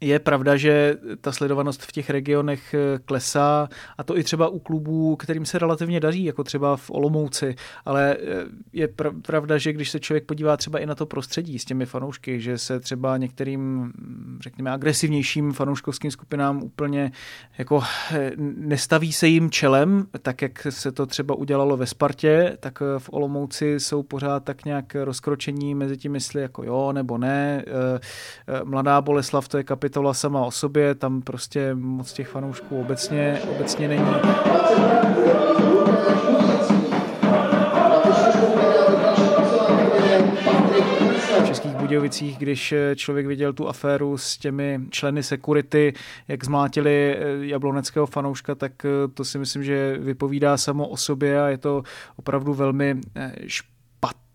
je 0.00 0.18
pravda, 0.18 0.56
že 0.56 0.96
ta 1.20 1.32
sledovanost 1.32 1.82
v 1.82 1.92
těch 1.92 2.10
regionech 2.10 2.74
eh, 2.74 2.98
klesá 3.04 3.68
a 3.98 4.04
to 4.04 4.18
i 4.18 4.24
třeba 4.24 4.48
u 4.48 4.58
klubů, 4.58 5.16
kterým 5.16 5.44
se 5.44 5.58
relativně 5.58 6.00
daří, 6.00 6.24
jako 6.24 6.44
třeba 6.44 6.76
v 6.76 6.90
Olomouci, 6.90 7.54
ale 7.84 8.16
eh, 8.16 8.44
je 8.72 8.88
pravda, 9.22 9.58
že 9.58 9.72
když 9.72 9.90
se 9.90 10.00
člověk 10.00 10.24
podívá 10.24 10.56
třeba 10.56 10.78
i 10.78 10.86
na 10.86 10.94
to 10.94 11.06
prostředí 11.06 11.58
s 11.58 11.64
těmi 11.64 11.86
fanoušky, 11.86 12.40
že 12.40 12.58
se 12.58 12.80
třeba 12.80 13.16
některým, 13.16 13.92
řekněme, 14.40 14.70
agresivnějším 14.70 15.52
fanouškovským 15.52 16.10
skupinám 16.10 16.62
úplně 16.62 17.12
jako 17.58 17.82
eh, 18.12 18.30
nestaví 18.56 19.12
se 19.12 19.28
jim 19.28 19.50
čelem, 19.50 20.06
tak 20.22 20.42
jak 20.42 20.66
se 20.70 20.92
to 20.92 21.06
třeba 21.06 21.34
udělalo 21.34 21.76
ve 21.76 21.86
Spartě, 21.86 22.56
tak 22.60 22.80
v 22.98 23.08
Olomouci 23.12 23.80
jsou 23.80 24.02
pořád 24.02 24.44
tak 24.44 24.64
nějak 24.64 24.94
rozkročení 24.94 25.74
mezi 25.74 25.96
tím 25.96 26.12
mysli 26.12 26.42
jako 26.42 26.64
jo 26.64 26.92
nebo 26.92 27.18
ne. 27.18 27.64
Mladá 28.64 29.00
Boleslav 29.00 29.48
to 29.48 29.56
je 29.56 29.64
kapitál 29.64 29.89
kapitola 29.90 30.14
sama 30.14 30.46
o 30.46 30.50
sobě, 30.50 30.94
tam 30.94 31.22
prostě 31.22 31.74
moc 31.74 32.12
těch 32.12 32.28
fanoušků 32.28 32.80
obecně, 32.80 33.40
obecně 33.56 33.88
není. 33.88 34.04
V 41.42 41.46
Českých 41.46 41.74
Budějovicích, 41.74 42.38
když 42.38 42.74
člověk 42.94 43.26
viděl 43.26 43.52
tu 43.52 43.68
aféru 43.68 44.18
s 44.18 44.38
těmi 44.38 44.80
členy 44.90 45.22
security, 45.22 45.92
jak 46.28 46.44
zmátili 46.44 47.16
jabloneckého 47.40 48.06
fanouška, 48.06 48.54
tak 48.54 48.72
to 49.14 49.24
si 49.24 49.38
myslím, 49.38 49.64
že 49.64 49.96
vypovídá 49.98 50.56
samo 50.56 50.88
o 50.88 50.96
sobě 50.96 51.42
a 51.42 51.48
je 51.48 51.58
to 51.58 51.82
opravdu 52.16 52.54
velmi 52.54 53.00
špatné 53.46 53.79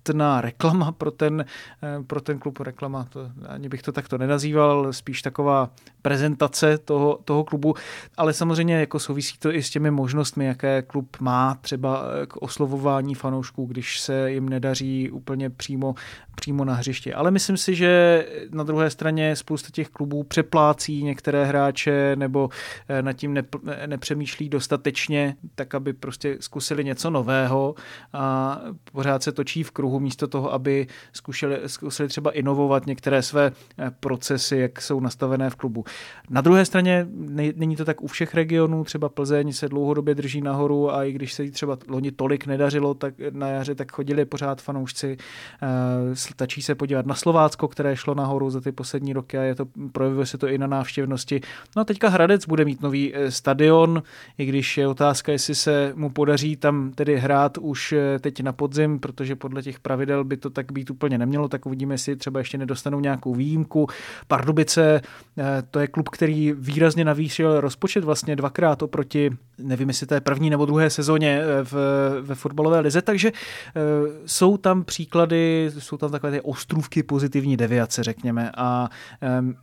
nutná 0.07 0.41
reklama 0.41 0.91
pro 0.91 1.11
ten, 1.11 1.45
eh, 1.83 2.03
pro 2.03 2.21
ten 2.21 2.39
klub. 2.39 2.59
Reklama, 2.59 3.03
to, 3.03 3.29
ani 3.47 3.69
bych 3.69 3.81
to 3.81 3.91
takto 3.91 4.17
nenazýval, 4.17 4.93
spíš 4.93 5.21
taková 5.21 5.69
prezentace 6.01 6.77
toho, 6.77 7.19
toho 7.25 7.43
klubu, 7.43 7.75
ale 8.17 8.33
samozřejmě 8.33 8.75
jako 8.75 8.99
souvisí 8.99 9.37
to 9.37 9.53
i 9.53 9.63
s 9.63 9.69
těmi 9.69 9.91
možnostmi, 9.91 10.45
jaké 10.45 10.81
klub 10.81 11.17
má 11.19 11.57
třeba 11.61 12.03
eh, 12.03 12.25
k 12.25 12.37
oslovování 12.37 13.15
fanoušků, 13.15 13.65
když 13.65 13.99
se 13.99 14.31
jim 14.31 14.49
nedaří 14.49 15.11
úplně 15.11 15.49
přímo, 15.49 15.95
přímo 16.35 16.65
na 16.65 16.73
hřišti. 16.73 17.13
Ale 17.13 17.31
myslím 17.31 17.57
si, 17.57 17.75
že 17.75 18.25
na 18.51 18.63
druhé 18.63 18.89
straně 18.89 19.35
spousta 19.35 19.69
těch 19.71 19.89
klubů 19.89 20.23
přeplácí 20.23 21.03
některé 21.03 21.45
hráče 21.45 22.15
nebo 22.15 22.49
eh, 22.89 23.01
nad 23.01 23.13
tím 23.13 23.37
nepřemýšlí 23.85 24.49
dostatečně, 24.49 25.35
tak 25.55 25.75
aby 25.75 25.93
prostě 25.93 26.37
zkusili 26.39 26.83
něco 26.83 27.09
nového 27.09 27.75
a 28.13 28.59
pořád 28.91 29.23
se 29.23 29.31
točí 29.31 29.63
v 29.63 29.71
kruhu 29.71 29.94
místo 29.99 30.27
toho, 30.27 30.53
aby 30.53 30.87
zkusili, 31.13 31.59
zkusili 31.65 32.09
třeba 32.09 32.31
inovovat 32.31 32.85
některé 32.85 33.21
své 33.21 33.51
eh, 33.77 33.91
procesy, 33.99 34.57
jak 34.57 34.81
jsou 34.81 34.99
nastavené 34.99 35.49
v 35.49 35.55
klubu. 35.55 35.83
Na 36.29 36.41
druhé 36.41 36.65
straně 36.65 37.07
není 37.55 37.75
to 37.75 37.85
tak 37.85 38.01
u 38.01 38.07
všech 38.07 38.33
regionů, 38.33 38.83
třeba 38.83 39.09
Plzeň 39.09 39.53
se 39.53 39.69
dlouhodobě 39.69 40.15
drží 40.15 40.41
nahoru 40.41 40.93
a 40.93 41.03
i 41.03 41.11
když 41.11 41.33
se 41.33 41.43
jí 41.43 41.51
třeba 41.51 41.77
loni 41.87 42.11
tolik 42.11 42.45
nedařilo 42.45 42.93
tak 42.93 43.13
na 43.29 43.47
jaře, 43.47 43.75
tak 43.75 43.91
chodili 43.91 44.25
pořád 44.25 44.61
fanoušci. 44.61 45.17
Eh, 45.61 46.15
stačí 46.15 46.61
se 46.61 46.75
podívat 46.75 47.05
na 47.05 47.15
Slovácko, 47.15 47.67
které 47.67 47.95
šlo 47.95 48.15
nahoru 48.15 48.49
za 48.49 48.61
ty 48.61 48.71
poslední 48.71 49.13
roky 49.13 49.37
a 49.37 49.41
je 49.41 49.55
to, 49.55 49.65
projevuje 49.91 50.25
se 50.25 50.37
to 50.37 50.47
i 50.47 50.57
na 50.57 50.67
návštěvnosti. 50.67 51.41
No 51.75 51.81
a 51.81 51.85
teďka 51.85 52.09
Hradec 52.09 52.45
bude 52.45 52.65
mít 52.65 52.81
nový 52.81 53.15
eh, 53.15 53.31
stadion, 53.31 54.03
i 54.37 54.45
když 54.45 54.77
je 54.77 54.87
otázka, 54.87 55.31
jestli 55.31 55.55
se 55.55 55.93
mu 55.95 56.09
podaří 56.09 56.55
tam 56.55 56.91
tedy 56.91 57.17
hrát 57.17 57.57
už 57.57 57.93
teď 58.19 58.41
na 58.41 58.53
podzim, 58.53 58.99
protože 58.99 59.35
podle 59.35 59.61
těch 59.61 59.79
pravidel 59.85 60.23
by 60.23 60.37
to 60.37 60.49
tak 60.49 60.71
být 60.71 60.89
úplně 60.89 61.17
nemělo, 61.17 61.47
tak 61.47 61.65
uvidíme, 61.65 61.93
jestli 61.93 62.15
třeba 62.15 62.39
ještě 62.39 62.57
nedostanou 62.57 62.99
nějakou 62.99 63.35
výjimku. 63.35 63.87
Pardubice, 64.27 65.01
eh, 65.37 65.63
to 65.71 65.79
je 65.79 65.87
klub, 65.87 66.09
který 66.09 66.53
výrazně 66.57 67.05
navýšil 67.05 67.61
rozpočet 67.61 68.03
vlastně 68.03 68.35
dvakrát 68.35 68.81
oproti, 68.81 69.31
nevím, 69.57 69.87
jestli 69.87 70.07
to 70.07 70.13
je 70.13 70.21
první 70.21 70.49
nebo 70.49 70.65
druhé 70.65 70.89
sezóně 70.89 71.41
eh, 71.41 71.63
v, 71.63 71.73
ve 72.21 72.35
fotbalové 72.35 72.79
lize, 72.79 73.01
takže 73.01 73.29
eh, 73.31 73.81
jsou 74.25 74.57
tam 74.57 74.83
příklady, 74.83 75.71
jsou 75.79 75.97
tam 75.97 76.11
takové 76.11 76.31
ty 76.31 76.41
ostrůvky 76.41 77.03
pozitivní 77.03 77.57
deviace, 77.57 78.03
řekněme, 78.03 78.51
a 78.57 78.89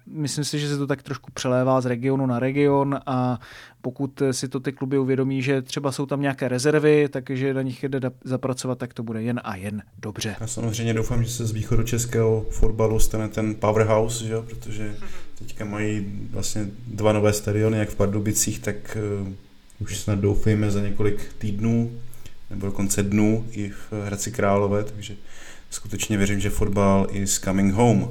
myslím 0.07 0.45
si, 0.45 0.59
že 0.59 0.69
se 0.69 0.79
to 0.79 0.87
tak 0.87 1.03
trošku 1.03 1.31
přelévá 1.35 1.81
z 1.81 1.87
regionu 1.87 2.27
na 2.27 2.39
region 2.39 2.99
a 3.07 3.39
pokud 3.83 4.23
si 4.31 4.49
to 4.49 4.61
ty 4.61 4.73
kluby 4.73 4.99
uvědomí, 4.99 5.43
že 5.43 5.63
třeba 5.63 5.93
jsou 5.93 6.07
tam 6.07 6.21
nějaké 6.21 6.49
rezervy, 6.49 7.09
takže 7.09 7.55
na 7.55 7.63
nich 7.63 7.85
jde 7.85 8.11
zapracovat, 8.25 8.79
tak 8.79 8.95
to 8.95 9.03
bude 9.03 9.23
jen 9.23 9.41
a 9.45 9.57
jen 9.57 9.83
dobře. 9.99 10.12
Já 10.41 10.47
samozřejmě 10.47 10.95
doufám, 10.95 11.25
že 11.25 11.31
se 11.31 11.47
z 11.47 11.51
východu 11.51 11.83
českého 11.83 12.47
fotbalu 12.51 12.99
stane 12.99 13.29
ten 13.29 13.55
powerhouse, 13.55 14.25
že? 14.25 14.35
protože 14.41 14.95
teďka 15.39 15.65
mají 15.65 16.07
vlastně 16.31 16.67
dva 16.87 17.13
nové 17.13 17.33
stadiony, 17.33 17.79
jak 17.79 17.89
v 17.89 17.95
Pardubicích, 17.95 18.59
tak 18.59 18.97
uh, 19.23 19.29
už 19.79 19.99
snad 19.99 20.19
doufejme 20.19 20.71
za 20.71 20.81
několik 20.81 21.33
týdnů 21.39 21.93
nebo 22.51 22.67
dokonce 22.67 23.03
dnů 23.03 23.47
i 23.51 23.69
v 23.69 23.93
Hradci 24.05 24.33
Králové, 24.33 24.85
takže 24.85 25.15
skutečně 25.71 26.17
věřím, 26.17 26.41
že 26.41 26.51
fotbal 26.51 27.07
is 27.11 27.39
coming 27.39 27.75
home. 27.75 28.09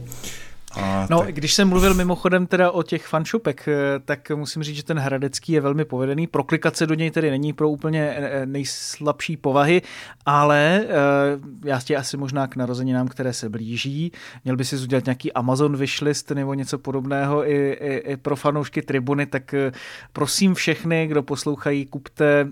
A 0.75 1.07
no, 1.09 1.19
tak... 1.19 1.35
když 1.35 1.53
jsem 1.53 1.69
mluvil 1.69 1.93
mimochodem 1.93 2.47
teda 2.47 2.71
o 2.71 2.83
těch 2.83 3.07
fanshopek, 3.07 3.67
eh, 3.67 3.99
tak 4.05 4.31
musím 4.35 4.63
říct, 4.63 4.75
že 4.75 4.83
ten 4.83 4.99
hradecký 4.99 5.53
je 5.53 5.61
velmi 5.61 5.85
povedený. 5.85 6.27
Proklikace 6.27 6.87
do 6.87 6.93
něj 6.93 7.11
tedy 7.11 7.31
není 7.31 7.53
pro 7.53 7.69
úplně 7.69 8.09
eh, 8.09 8.29
eh, 8.31 8.45
nejslabší 8.45 9.37
povahy, 9.37 9.81
ale 10.25 10.85
já 11.65 11.79
tě 11.81 11.95
asi 11.95 12.17
možná 12.17 12.47
k 12.47 12.55
narozeninám, 12.55 13.07
které 13.07 13.33
se 13.33 13.49
blíží, 13.49 14.11
měl 14.43 14.55
by 14.55 14.65
si 14.65 14.75
udělat 14.75 15.05
nějaký 15.05 15.33
Amazon 15.33 15.77
wishlist 15.77 16.31
nebo 16.31 16.53
něco 16.53 16.77
podobného 16.77 17.49
i, 17.49 17.71
i, 17.71 17.95
i 18.11 18.17
pro 18.17 18.35
fanoušky 18.35 18.81
tribuny, 18.81 19.25
tak 19.25 19.55
prosím 20.13 20.53
všechny, 20.53 21.07
kdo 21.07 21.23
poslouchají, 21.23 21.85
kupte 21.85 22.47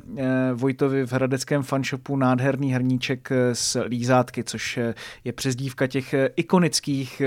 Vojtovi 0.54 1.06
v 1.06 1.14
hradeckém 1.14 1.64
fanshopu 1.64 2.16
nádherný 2.16 2.74
hrníček 2.74 3.30
s 3.54 3.82
lízátky, 3.84 4.44
což 4.44 4.80
je 5.24 5.34
přezdívka 5.34 5.88
těch 5.88 6.16
ikonických 6.36 7.22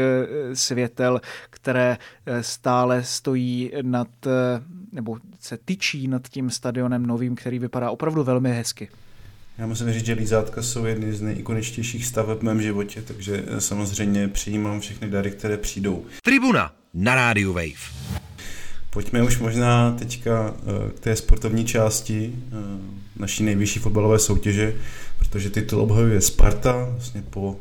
svět 0.53 0.82
světel, 0.83 1.21
které 1.51 1.99
eh, 2.27 2.43
stále 2.43 3.05
stojí 3.05 3.73
nad, 3.83 4.09
eh, 4.27 4.63
nebo 4.93 5.19
se 5.41 5.59
tyčí 5.65 6.09
nad 6.09 6.29
tím 6.29 6.51
stadionem 6.51 7.07
novým, 7.07 7.35
který 7.35 7.59
vypadá 7.59 7.91
opravdu 7.91 8.25
velmi 8.25 8.53
hezky. 8.53 8.89
Já 9.59 9.67
musím 9.67 9.93
říct, 9.93 10.07
že 10.07 10.13
lízátka 10.13 10.63
jsou 10.63 10.85
jedny 10.85 11.13
z 11.13 11.21
nejikoničtějších 11.21 12.07
staveb 12.07 12.39
v 12.39 12.43
mém 12.43 12.63
životě, 12.63 13.03
takže 13.03 13.45
samozřejmě 13.59 14.29
přijímám 14.29 14.81
všechny 14.81 15.11
dary, 15.11 15.31
které 15.31 15.57
přijdou. 15.57 16.05
Tribuna 16.23 16.73
na 16.95 17.15
rádiu 17.15 17.53
Wave. 17.53 17.93
Pojďme 18.91 19.23
už 19.23 19.39
možná 19.39 19.91
teďka 19.99 20.55
eh, 20.55 20.91
k 20.91 21.01
té 21.01 21.17
sportovní 21.17 21.65
části 21.65 22.33
eh, 22.35 22.57
naší 23.17 23.45
nejvyšší 23.45 23.79
fotbalové 23.79 24.19
soutěže, 24.19 24.75
protože 25.19 25.51
titul 25.51 25.81
obhajuje 25.81 26.21
Sparta, 26.21 26.89
vlastně 26.91 27.23
po 27.31 27.57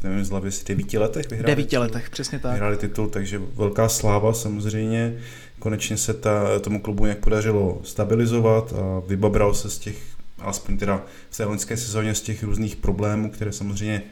teď 0.00 0.10
nevím 0.10 0.24
z 0.24 0.30
hlavy, 0.30 0.50
devíti 0.66 0.98
letech 0.98 1.30
vyhráli. 1.30 1.56
Devíti 1.56 1.78
letech, 1.78 2.10
přesně 2.10 2.38
tak. 2.38 2.52
Vyhráli 2.52 2.76
titul, 2.76 3.08
takže 3.08 3.40
velká 3.54 3.88
sláva 3.88 4.32
samozřejmě. 4.32 5.16
Konečně 5.58 5.96
se 5.96 6.14
ta, 6.14 6.58
tomu 6.58 6.80
klubu 6.80 7.04
nějak 7.04 7.18
podařilo 7.18 7.80
stabilizovat 7.84 8.72
a 8.72 9.02
vybabral 9.06 9.54
se 9.54 9.70
z 9.70 9.78
těch, 9.78 9.96
alespoň 10.38 10.78
teda 10.78 11.02
v 11.30 11.36
té 11.36 11.44
loňské 11.44 11.76
sezóně, 11.76 12.14
z 12.14 12.20
těch 12.20 12.42
různých 12.42 12.76
problémů, 12.76 13.30
které 13.30 13.52
samozřejmě 13.52 14.02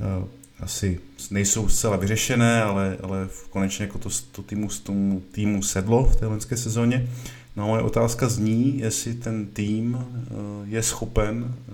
eh, 0.00 0.24
asi 0.60 1.00
nejsou 1.30 1.68
zcela 1.68 1.96
vyřešené, 1.96 2.62
ale, 2.62 2.96
ale 3.02 3.28
konečně 3.50 3.84
jako 3.84 3.98
to, 3.98 4.08
to 4.32 4.42
týmu, 4.42 4.68
tomu 4.82 5.22
týmu 5.32 5.62
sedlo 5.62 6.04
v 6.04 6.16
té 6.16 6.26
loňské 6.26 6.56
sezóně. 6.56 7.08
No 7.56 7.64
a 7.64 7.66
moje 7.66 7.82
otázka 7.82 8.28
zní, 8.28 8.78
jestli 8.78 9.14
ten 9.14 9.46
tým 9.46 9.98
eh, 10.00 10.34
je 10.64 10.82
schopen 10.82 11.54
eh, 11.68 11.72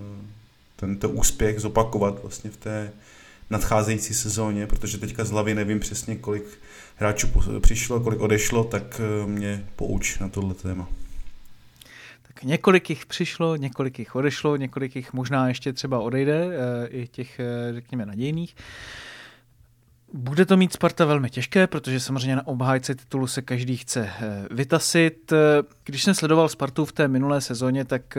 tento 0.75 1.09
úspěch 1.09 1.59
zopakovat 1.59 2.21
vlastně 2.21 2.49
v 2.49 2.57
té 2.57 2.91
nadcházející 3.53 4.13
sezóně, 4.13 4.67
protože 4.67 4.97
teďka 4.97 5.25
z 5.25 5.31
hlavy 5.31 5.55
nevím 5.55 5.79
přesně, 5.79 6.15
kolik 6.15 6.43
hráčů 6.95 7.27
přišlo, 7.59 7.99
kolik 7.99 8.19
odešlo, 8.19 8.63
tak 8.63 9.01
eh, 9.03 9.27
mě 9.27 9.65
pouč 9.75 10.19
na 10.19 10.29
tohle 10.29 10.53
téma. 10.53 10.89
Tak 12.27 12.43
několik 12.43 12.89
jich 12.89 13.05
přišlo, 13.05 13.55
několik 13.55 13.99
jich 13.99 14.15
odešlo, 14.15 14.55
několik 14.55 14.95
jich 14.95 15.13
možná 15.13 15.47
ještě 15.47 15.73
třeba 15.73 15.99
odejde, 15.99 16.49
i 16.89 17.07
těch, 17.07 17.39
řekněme, 17.73 18.05
nadějných. 18.05 18.55
Bude 20.13 20.45
to 20.45 20.57
mít 20.57 20.73
Sparta 20.73 21.05
velmi 21.05 21.29
těžké, 21.29 21.67
protože 21.67 21.99
samozřejmě 21.99 22.35
na 22.35 22.47
obhájce 22.47 22.95
titulu 22.95 23.27
se 23.27 23.41
každý 23.41 23.77
chce 23.77 24.09
vytasit. 24.51 25.33
Když 25.83 26.03
jsem 26.03 26.13
sledoval 26.13 26.49
Spartu 26.49 26.85
v 26.85 26.91
té 26.91 27.07
minulé 27.07 27.41
sezóně, 27.41 27.85
tak 27.85 28.17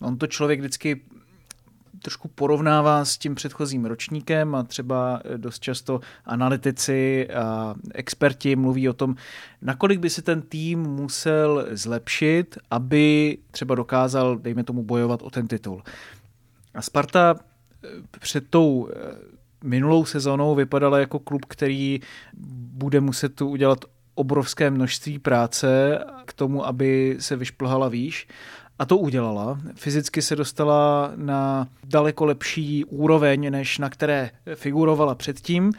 on 0.00 0.18
to 0.18 0.26
člověk 0.26 0.60
vždycky 0.60 1.00
trošku 2.02 2.28
porovnává 2.28 3.04
s 3.04 3.18
tím 3.18 3.34
předchozím 3.34 3.84
ročníkem 3.84 4.54
a 4.54 4.62
třeba 4.62 5.20
dost 5.36 5.62
často 5.62 6.00
analytici 6.24 7.28
a 7.28 7.74
experti 7.94 8.56
mluví 8.56 8.88
o 8.88 8.92
tom, 8.92 9.14
nakolik 9.62 10.00
by 10.00 10.10
se 10.10 10.22
ten 10.22 10.42
tým 10.42 10.80
musel 10.80 11.66
zlepšit, 11.70 12.58
aby 12.70 13.38
třeba 13.50 13.74
dokázal, 13.74 14.38
dejme 14.38 14.64
tomu, 14.64 14.82
bojovat 14.82 15.22
o 15.22 15.30
ten 15.30 15.48
titul. 15.48 15.82
A 16.74 16.82
Sparta 16.82 17.34
eh, 17.34 17.88
před 18.20 18.44
tou 18.50 18.88
eh, 18.88 19.32
minulou 19.64 20.04
sezónou 20.04 20.54
vypadala 20.54 20.98
jako 20.98 21.18
klub, 21.18 21.44
který 21.44 22.00
bude 22.72 23.00
muset 23.00 23.34
tu 23.34 23.48
udělat 23.48 23.84
obrovské 24.14 24.70
množství 24.70 25.18
práce 25.18 25.98
k 26.24 26.32
tomu, 26.32 26.66
aby 26.66 27.16
se 27.20 27.36
vyšplhala 27.36 27.88
výš. 27.88 28.28
A 28.82 28.84
to 28.84 28.96
udělala. 28.96 29.60
Fyzicky 29.74 30.22
se 30.22 30.36
dostala 30.36 31.12
na 31.16 31.68
daleko 31.84 32.24
lepší 32.24 32.84
úroveň, 32.84 33.50
než 33.50 33.78
na 33.78 33.90
které 33.90 34.30
figurovala 34.54 35.14
předtím. 35.14 35.72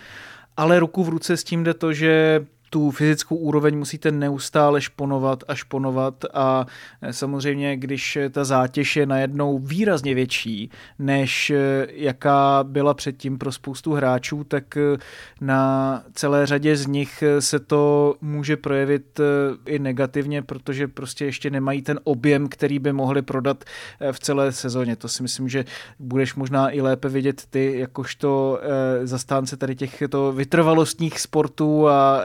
Ale 0.58 0.80
ruku 0.80 1.04
v 1.04 1.10
ruce 1.10 1.38
s 1.38 1.44
tím 1.44 1.64
jde 1.64 1.74
to, 1.74 1.94
že 1.94 2.46
tu 2.74 2.92
fyzickou 2.92 3.36
úroveň 3.36 3.77
musíte 3.77 4.12
neustále 4.12 4.82
šponovat 4.82 5.44
a 5.48 5.56
šponovat 5.56 6.25
a 6.34 6.65
eh, 7.01 7.13
samozřejmě, 7.13 7.77
když 7.77 8.18
ta 8.32 8.44
zátěž 8.44 8.96
je 8.96 9.06
najednou 9.06 9.60
výrazně 9.60 10.15
větší, 10.15 10.70
než 11.00 11.50
eh, 11.50 11.88
jaká 11.92 12.63
byla 12.63 12.94
předtím 12.94 13.38
pro 13.38 13.51
spoustu 13.51 13.94
hráčů, 13.94 14.44
tak 14.44 14.77
eh, 14.77 14.98
na 15.42 16.03
celé 16.13 16.46
řadě 16.46 16.75
z 16.75 16.88
nich 16.88 17.24
se 17.39 17.60
to 17.60 18.15
může 18.22 18.58
projevit 18.58 19.20
i 19.65 19.80
negativně, 19.80 20.42
protože 20.42 20.88
prostě 20.88 21.25
ještě 21.25 21.50
nemají 21.50 21.82
ten 21.82 22.00
objem, 22.03 22.48
který 22.48 22.80
by 22.80 22.94
mohli 22.94 23.22
prodat 23.22 23.63
v 24.12 24.20
celé 24.20 24.51
sezóně. 24.51 24.96
To 24.96 25.08
si 25.08 25.24
myslím, 25.24 25.50
že 25.50 25.65
budeš 26.00 26.36
možná 26.36 26.70
i 26.70 26.82
lépe 26.82 27.10
vidět 27.10 27.44
ty, 27.50 27.80
jakožto 27.80 28.60
zastánce 29.03 29.58
tady 29.58 29.75
těchto 29.75 30.32
vytrvalostních 30.32 31.20
sportů 31.20 31.88
a 31.88 32.24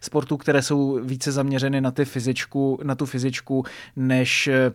sportů, 0.00 0.36
které 0.36 0.62
jsou 0.62 1.00
více 1.02 1.32
zaměřeny 1.32 1.80
na, 1.80 1.90
ty 1.90 2.04
fyzičku, 2.04 2.78
na 2.82 2.94
tu 2.94 3.06
fyzičku, 3.06 3.64
než, 3.96 4.48
eh, 4.48 4.72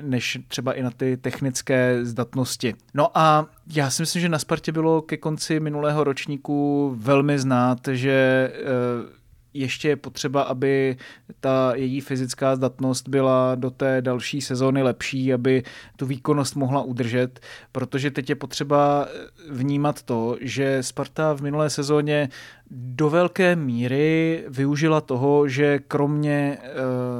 než 0.00 0.38
třeba 0.48 0.72
i 0.72 0.82
na 0.82 0.90
ty 0.90 1.16
technické 1.16 2.04
zdatnosti. 2.04 2.74
No 2.94 3.18
a 3.18 3.46
já 3.74 3.90
si 3.90 4.02
myslím, 4.02 4.22
že 4.22 4.28
na 4.28 4.38
Spartě 4.38 4.72
bylo 4.72 5.02
ke 5.02 5.16
konci 5.16 5.60
minulého 5.60 6.04
ročníku 6.04 6.94
velmi 6.98 7.38
znát, 7.38 7.78
že 7.92 8.50
eh, 8.54 9.17
ještě 9.54 9.88
je 9.88 9.96
potřeba, 9.96 10.42
aby 10.42 10.96
ta 11.40 11.72
její 11.74 12.00
fyzická 12.00 12.56
zdatnost 12.56 13.08
byla 13.08 13.54
do 13.54 13.70
té 13.70 14.02
další 14.02 14.40
sezóny 14.40 14.82
lepší, 14.82 15.32
aby 15.34 15.62
tu 15.96 16.06
výkonnost 16.06 16.56
mohla 16.56 16.82
udržet, 16.82 17.40
protože 17.72 18.10
teď 18.10 18.28
je 18.28 18.36
potřeba 18.36 19.08
vnímat 19.50 20.02
to, 20.02 20.36
že 20.40 20.82
Sparta 20.82 21.32
v 21.32 21.40
minulé 21.40 21.70
sezóně 21.70 22.28
do 22.70 23.10
velké 23.10 23.56
míry 23.56 24.44
využila 24.48 25.00
toho, 25.00 25.48
že 25.48 25.78
kromě 25.78 26.58
e, 26.62 26.68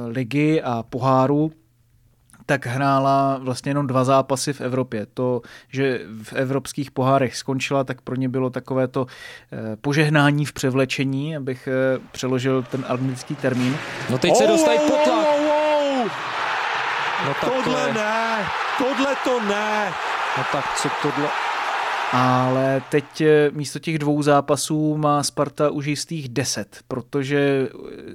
ligy 0.07 0.61
a 0.61 0.83
poháru 0.83 1.51
tak 2.49 2.65
hrála 2.65 3.37
vlastně 3.41 3.69
jenom 3.69 3.87
dva 3.87 4.03
zápasy 4.03 4.53
v 4.53 4.61
Evropě. 4.61 5.05
To, 5.13 5.41
že 5.71 6.01
v 6.23 6.33
evropských 6.33 6.91
pohárech 6.91 7.35
skončila, 7.37 7.83
tak 7.83 8.01
pro 8.01 8.15
ně 8.15 8.29
bylo 8.29 8.49
takové 8.49 8.87
to 8.87 9.05
eh, 9.05 9.75
požehnání 9.75 10.45
v 10.45 10.53
převlečení, 10.53 11.37
abych 11.37 11.67
eh, 11.67 11.99
přeložil 12.11 12.63
ten 12.63 12.85
anglický 12.87 13.35
termín. 13.35 13.77
No 14.09 14.17
teď 14.17 14.35
se 14.35 14.47
dostají 14.47 14.79
pod 14.79 15.03
tlak. 15.03 15.25
No 17.25 17.33
tak 17.41 17.53
tohle 17.53 17.87
to 17.87 17.93
ne, 17.93 18.45
tohle 18.77 19.15
to 19.23 19.39
ne. 19.39 19.91
No 20.37 20.43
tak 20.51 20.75
co 20.75 20.89
tohle 21.01 21.29
ale 22.11 22.81
teď 22.91 23.21
eh, 23.21 23.51
místo 23.53 23.79
těch 23.79 23.99
dvou 23.99 24.21
zápasů 24.21 24.97
má 24.97 25.23
Sparta 25.23 25.69
už 25.69 25.85
jistých 25.85 26.29
deset, 26.29 26.79
protože 26.87 27.69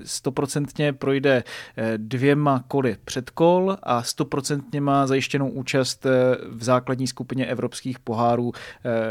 stoprocentně 0.05 0.93
projde 0.93 1.45
eh, 1.77 1.93
dvěma 1.97 2.65
koly 2.69 2.97
předkol 3.05 3.77
a 3.83 4.03
stoprocentně 4.03 4.81
má 4.81 5.07
zajištěnou 5.07 5.49
účast 5.49 6.07
eh, 6.07 6.11
v 6.49 6.65
základní 6.65 7.07
skupině 7.07 7.47
evropských 7.47 7.99
pohárů 7.99 8.53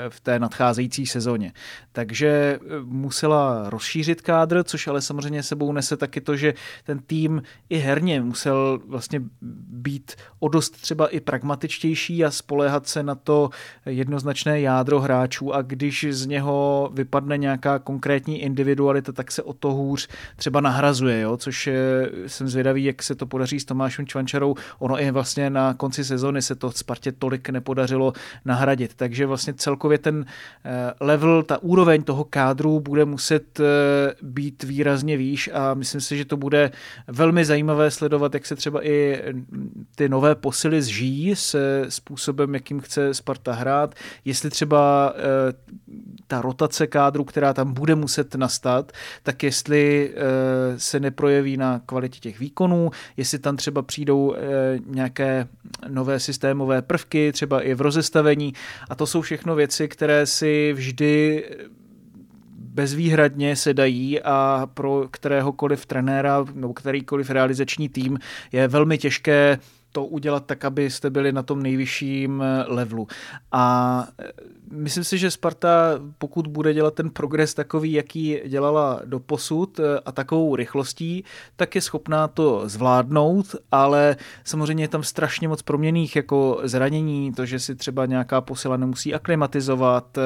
v 0.09 0.19
té 0.19 0.39
nadcházející 0.39 1.05
sezóně. 1.05 1.53
Takže 1.91 2.59
musela 2.83 3.69
rozšířit 3.69 4.21
kádr, 4.21 4.63
což 4.63 4.87
ale 4.87 5.01
samozřejmě 5.01 5.43
sebou 5.43 5.71
nese 5.71 5.97
taky 5.97 6.21
to, 6.21 6.35
že 6.35 6.53
ten 6.83 6.99
tým 6.99 7.41
i 7.69 7.77
herně 7.77 8.21
musel 8.21 8.79
vlastně 8.87 9.21
být 9.67 10.11
o 10.39 10.47
dost 10.47 10.69
třeba 10.69 11.07
i 11.07 11.19
pragmatičtější 11.19 12.25
a 12.25 12.31
spoléhat 12.31 12.87
se 12.87 13.03
na 13.03 13.15
to 13.15 13.49
jednoznačné 13.85 14.61
já 14.61 14.72
jádro 14.73 15.01
hráčů 15.01 15.53
a 15.53 15.61
když 15.61 16.05
z 16.09 16.25
něho 16.25 16.89
vypadne 16.93 17.37
nějaká 17.37 17.79
konkrétní 17.79 18.41
individualita, 18.41 19.11
tak 19.11 19.31
se 19.31 19.41
o 19.43 19.53
to 19.53 19.71
hůř 19.73 20.07
třeba 20.35 20.61
nahrazuje, 20.61 21.21
jo? 21.21 21.37
což 21.37 21.67
je, 21.67 22.09
jsem 22.27 22.47
zvědavý, 22.47 22.83
jak 22.83 23.03
se 23.03 23.15
to 23.15 23.25
podaří 23.25 23.59
s 23.59 23.65
Tomášem 23.65 24.07
Čvančarou. 24.07 24.55
Ono 24.79 25.01
i 25.01 25.11
vlastně 25.11 25.49
na 25.49 25.73
konci 25.73 26.03
sezony 26.03 26.41
se 26.41 26.55
to 26.55 26.71
Spartě 26.71 27.11
tolik 27.11 27.49
nepodařilo 27.49 28.13
nahradit. 28.45 28.93
Takže 28.95 29.25
vlastně 29.25 29.53
celkově 29.53 29.97
ten 29.97 30.25
eh, 30.65 30.93
level, 30.99 31.43
ta 31.43 31.63
úroveň 31.63 32.03
toho 32.03 32.23
kádru 32.23 32.79
bude 32.79 33.05
muset 33.05 33.59
eh, 33.59 33.63
být 34.21 34.63
výrazně 34.63 35.17
výš 35.17 35.49
a 35.53 35.73
myslím 35.73 36.01
si, 36.01 36.17
že 36.17 36.25
to 36.25 36.37
bude 36.37 36.71
velmi 37.07 37.45
zajímavé 37.45 37.91
sledovat, 37.91 38.33
jak 38.33 38.45
se 38.45 38.55
třeba 38.55 38.87
i 38.87 39.21
ty 39.95 40.09
nové 40.09 40.35
posily 40.35 40.81
zžijí 40.81 41.35
se 41.35 41.85
způsobem, 41.89 42.53
jakým 42.53 42.79
chce 42.79 43.13
Sparta 43.13 43.53
hrát, 43.53 43.95
jestli 44.25 44.49
třeba 44.49 44.62
třeba 44.63 45.13
eh, 45.15 45.53
ta 46.27 46.41
rotace 46.41 46.87
kádru, 46.87 47.23
která 47.23 47.53
tam 47.53 47.73
bude 47.73 47.95
muset 47.95 48.35
nastat, 48.35 48.91
tak 49.23 49.43
jestli 49.43 50.11
eh, 50.15 50.79
se 50.79 50.99
neprojeví 50.99 51.57
na 51.57 51.81
kvalitě 51.85 52.19
těch 52.19 52.39
výkonů, 52.39 52.91
jestli 53.17 53.39
tam 53.39 53.57
třeba 53.57 53.81
přijdou 53.81 54.35
eh, 54.35 54.39
nějaké 54.85 55.47
nové 55.87 56.19
systémové 56.19 56.81
prvky, 56.81 57.31
třeba 57.31 57.61
i 57.61 57.73
v 57.73 57.81
rozestavení. 57.81 58.53
A 58.89 58.95
to 58.95 59.07
jsou 59.07 59.21
všechno 59.21 59.55
věci, 59.55 59.87
které 59.87 60.25
si 60.25 60.73
vždy 60.73 61.43
bezvýhradně 62.57 63.55
se 63.55 63.73
dají 63.73 64.21
a 64.21 64.67
pro 64.73 65.07
kteréhokoliv 65.11 65.85
trenéra 65.85 66.45
nebo 66.53 66.73
kterýkoliv 66.73 67.29
realizační 67.29 67.89
tým 67.89 68.19
je 68.51 68.67
velmi 68.67 68.97
těžké 68.97 69.59
to 69.93 70.05
udělat 70.05 70.45
tak, 70.45 70.65
abyste 70.65 71.09
byli 71.09 71.31
na 71.31 71.43
tom 71.43 71.63
nejvyšším 71.63 72.43
levelu. 72.67 73.07
A 73.51 74.07
myslím 74.71 75.03
si, 75.03 75.17
že 75.17 75.31
Sparta, 75.31 75.99
pokud 76.17 76.47
bude 76.47 76.73
dělat 76.73 76.93
ten 76.93 77.09
progres 77.09 77.53
takový, 77.53 77.91
jaký 77.91 78.39
dělala 78.47 79.01
do 79.05 79.19
posud 79.19 79.79
a 80.05 80.11
takovou 80.11 80.55
rychlostí, 80.55 81.23
tak 81.55 81.75
je 81.75 81.81
schopná 81.81 82.27
to 82.27 82.69
zvládnout, 82.69 83.55
ale 83.71 84.15
samozřejmě 84.43 84.83
je 84.83 84.87
tam 84.87 85.03
strašně 85.03 85.47
moc 85.47 85.61
proměných 85.61 86.15
jako 86.15 86.61
zranění, 86.63 87.33
to, 87.33 87.45
že 87.45 87.59
si 87.59 87.75
třeba 87.75 88.05
nějaká 88.05 88.41
posila 88.41 88.77
nemusí 88.77 89.13
aklimatizovat, 89.13 90.17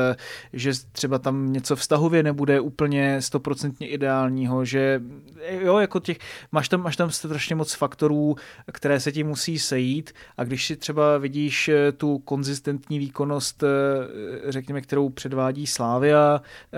že 0.54 0.72
třeba 0.92 1.20
tam 1.20 1.54
něco 1.54 1.76
vztahově 1.76 2.24
nebude 2.24 2.60
úplně 2.60 3.22
stoprocentně 3.22 3.88
ideálního, 3.88 4.66
že 4.66 5.02
jo, 5.50 5.78
jako 5.78 6.00
těch, 6.00 6.18
máš 6.52 6.70
tam, 6.70 6.82
máš 6.82 6.96
tam 6.96 7.12
strašně 7.12 7.56
moc 7.56 7.74
faktorů, 7.74 8.36
které 8.72 9.00
se 9.00 9.12
ti 9.12 9.24
musí 9.24 9.57
sejít 9.60 10.14
a 10.38 10.44
když 10.44 10.66
si 10.66 10.76
třeba 10.76 11.18
vidíš 11.18 11.70
eh, 11.70 11.92
tu 11.92 12.18
konzistentní 12.18 13.00
výkonnost, 13.00 13.64
eh, 13.64 13.68
řekněme, 14.52 14.82
kterou 14.82 15.10
předvádí 15.10 15.68
Slávia, 15.68 16.42
eh, 16.74 16.78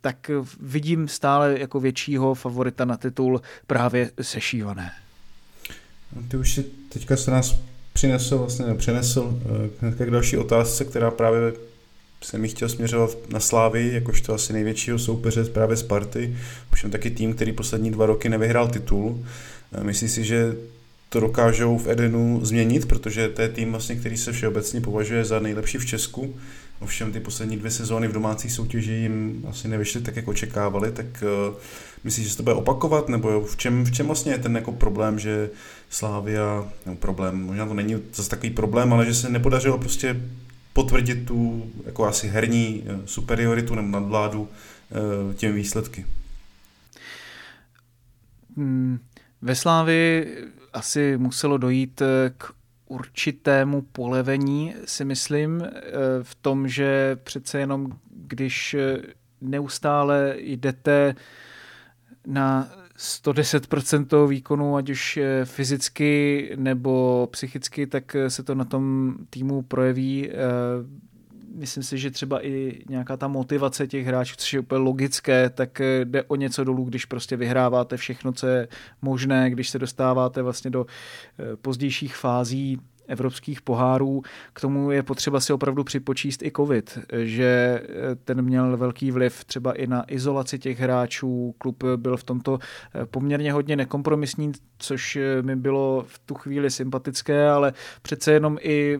tak 0.00 0.30
vidím 0.60 1.08
stále 1.08 1.58
jako 1.58 1.80
většího 1.80 2.34
favorita 2.34 2.84
na 2.84 2.96
titul 2.96 3.40
právě 3.66 4.10
sešívané. 4.22 4.90
No, 6.16 6.22
ty 6.28 6.36
už 6.36 6.54
si 6.54 6.62
teďka 6.88 7.16
se 7.16 7.30
nás 7.30 7.56
přinesl, 7.92 8.38
vlastně 8.38 8.74
přenesl 8.74 9.40
hnedka 9.80 10.04
k 10.04 10.10
další 10.10 10.36
otázce, 10.36 10.84
která 10.84 11.10
právě 11.10 11.52
jsem 12.22 12.40
mi 12.40 12.48
chtěl 12.48 12.68
směřovat 12.68 13.10
na 13.28 13.40
Slávy, 13.40 13.90
jakožto 13.92 14.34
asi 14.34 14.52
největšího 14.52 14.98
soupeře 14.98 15.44
právě 15.44 15.76
Sparty. 15.76 16.36
Už 16.72 16.80
jsem 16.80 16.90
taky 16.90 17.10
tým, 17.10 17.34
který 17.34 17.52
poslední 17.52 17.90
dva 17.90 18.06
roky 18.06 18.28
nevyhrál 18.28 18.68
titul. 18.68 19.24
Myslím 19.82 20.08
si, 20.08 20.24
že 20.24 20.56
to 21.08 21.20
dokážou 21.20 21.78
v 21.78 21.88
Edenu 21.88 22.40
změnit, 22.42 22.88
protože 22.88 23.28
to 23.28 23.42
je 23.42 23.48
tým, 23.48 23.70
vlastně, 23.70 23.96
který 23.96 24.16
se 24.16 24.32
všeobecně 24.32 24.80
považuje 24.80 25.24
za 25.24 25.40
nejlepší 25.40 25.78
v 25.78 25.86
Česku. 25.86 26.36
Ovšem 26.80 27.12
ty 27.12 27.20
poslední 27.20 27.56
dvě 27.56 27.70
sezóny 27.70 28.08
v 28.08 28.12
domácí 28.12 28.50
soutěži 28.50 28.92
jim 28.92 29.44
asi 29.48 29.68
nevyšly 29.68 30.00
tak, 30.00 30.16
jak 30.16 30.28
očekávali, 30.28 30.92
tak 30.92 31.06
uh, 31.06 31.54
myslíš, 32.04 32.26
že 32.26 32.30
se 32.30 32.36
to 32.36 32.42
bude 32.42 32.54
opakovat, 32.54 33.08
nebo 33.08 33.40
v 33.40 33.56
čem, 33.56 33.84
v 33.84 33.92
čem 33.92 34.06
vlastně 34.06 34.32
je 34.32 34.38
ten 34.38 34.56
jako 34.56 34.72
problém, 34.72 35.18
že 35.18 35.50
Slávia, 35.90 36.68
no 36.86 36.96
problém, 36.96 37.36
možná 37.36 37.66
to 37.66 37.74
není 37.74 38.02
zase 38.14 38.30
takový 38.30 38.50
problém, 38.50 38.92
ale 38.92 39.06
že 39.06 39.14
se 39.14 39.28
nepodařilo 39.28 39.78
prostě 39.78 40.16
potvrdit 40.72 41.26
tu 41.26 41.70
jako 41.86 42.06
asi 42.06 42.28
herní 42.28 42.84
eh, 42.86 42.98
superioritu 43.04 43.74
nebo 43.74 43.88
nadvládu 43.88 44.48
eh, 44.50 45.34
těmi 45.34 45.54
výsledky. 45.54 46.06
Hmm, 48.56 48.98
ve 49.42 49.54
Slávi 49.54 50.26
asi 50.72 51.18
muselo 51.18 51.58
dojít 51.58 52.02
eh, 52.02 52.30
k 52.38 52.52
určitému 52.86 53.82
polevení, 53.82 54.74
si 54.84 55.04
myslím, 55.04 55.62
v 56.22 56.34
tom, 56.34 56.68
že 56.68 57.16
přece 57.16 57.58
jenom 57.58 57.92
když 58.10 58.76
neustále 59.40 60.34
jdete 60.38 61.14
na 62.26 62.68
110% 62.98 64.06
toho 64.06 64.26
výkonu, 64.26 64.76
ať 64.76 64.90
už 64.90 65.18
fyzicky 65.44 66.50
nebo 66.56 67.28
psychicky, 67.32 67.86
tak 67.86 68.16
se 68.28 68.42
to 68.42 68.54
na 68.54 68.64
tom 68.64 69.14
týmu 69.30 69.62
projeví. 69.62 70.30
Eh, 71.48 71.58
myslím 71.58 71.82
si, 71.82 71.98
že 71.98 72.10
třeba 72.10 72.46
i 72.46 72.82
nějaká 72.88 73.16
ta 73.16 73.28
motivace 73.28 73.86
těch 73.86 74.06
hráčů, 74.06 74.34
což 74.36 74.52
je 74.52 74.60
úplně 74.60 74.80
logické, 74.80 75.50
tak 75.50 75.80
jde 76.04 76.22
o 76.22 76.36
něco 76.36 76.64
dolů, 76.64 76.84
když 76.84 77.04
prostě 77.04 77.36
vyhráváte 77.36 77.96
všechno, 77.96 78.32
co 78.32 78.46
je 78.46 78.68
možné, 79.02 79.50
když 79.50 79.68
se 79.68 79.78
dostáváte 79.78 80.42
vlastně 80.42 80.70
do 80.70 80.86
eh, 81.38 81.56
pozdějších 81.56 82.16
fází 82.16 82.80
evropských 83.08 83.62
pohárů. 83.62 84.22
K 84.52 84.60
tomu 84.60 84.90
je 84.90 85.02
potřeba 85.02 85.40
si 85.40 85.52
opravdu 85.52 85.84
připočíst 85.84 86.42
i 86.42 86.52
covid, 86.56 86.98
že 87.22 87.82
eh, 87.82 88.14
ten 88.24 88.42
měl 88.42 88.76
velký 88.76 89.10
vliv 89.10 89.44
třeba 89.44 89.72
i 89.72 89.86
na 89.86 90.02
izolaci 90.02 90.58
těch 90.58 90.80
hráčů. 90.80 91.54
Klub 91.58 91.84
byl 91.96 92.16
v 92.16 92.24
tomto 92.24 92.58
eh, 92.94 93.06
poměrně 93.06 93.52
hodně 93.52 93.76
nekompromisní, 93.76 94.52
což 94.78 95.16
eh, 95.16 95.42
mi 95.42 95.56
bylo 95.56 96.04
v 96.08 96.18
tu 96.18 96.34
chvíli 96.34 96.70
sympatické, 96.70 97.48
ale 97.48 97.72
přece 98.02 98.32
jenom 98.32 98.58
i 98.60 98.98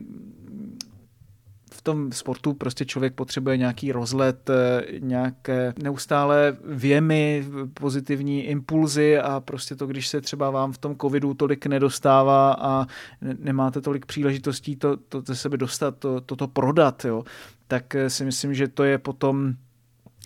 v 1.79 1.81
tom 1.81 2.11
sportu 2.11 2.53
prostě 2.53 2.85
člověk 2.85 3.13
potřebuje 3.13 3.57
nějaký 3.57 3.91
rozlet, 3.91 4.49
eh, 4.49 4.83
nějaké 4.99 5.73
neustále 5.83 6.57
věmy, 6.63 7.45
pozitivní 7.73 8.43
impulzy 8.43 9.19
a 9.19 9.39
prostě 9.39 9.75
to, 9.75 9.87
když 9.87 10.07
se 10.07 10.21
třeba 10.21 10.49
vám 10.49 10.71
v 10.71 10.77
tom 10.77 10.95
covidu 11.01 11.33
tolik 11.33 11.65
nedostává 11.65 12.53
a 12.53 12.85
nemáte 13.21 13.81
tolik 13.81 14.05
příležitostí 14.05 14.75
to, 14.75 14.97
to 14.97 15.21
ze 15.21 15.35
sebe 15.35 15.57
dostat, 15.57 15.97
to, 15.97 16.21
to, 16.21 16.35
to 16.35 16.47
prodat, 16.47 17.05
jo, 17.05 17.23
tak 17.67 17.95
eh, 17.95 18.09
si 18.09 18.25
myslím, 18.25 18.53
že 18.53 18.67
to 18.67 18.83
je 18.83 18.97
potom 18.97 19.53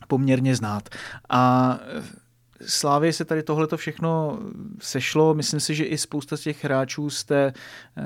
poměrně 0.07 0.55
znát. 0.55 0.89
A 1.29 1.79
eh, 1.81 2.23
Slávě 2.65 3.13
se 3.13 3.25
tady 3.25 3.43
tohleto 3.43 3.77
všechno 3.77 4.39
sešlo. 4.79 5.33
Myslím 5.33 5.59
si, 5.59 5.75
že 5.75 5.85
i 5.85 5.97
spousta 5.97 6.37
z 6.37 6.41
těch 6.41 6.63
hráčů 6.63 7.09
z 7.09 7.23
té 7.23 7.53
eh, 7.97 8.03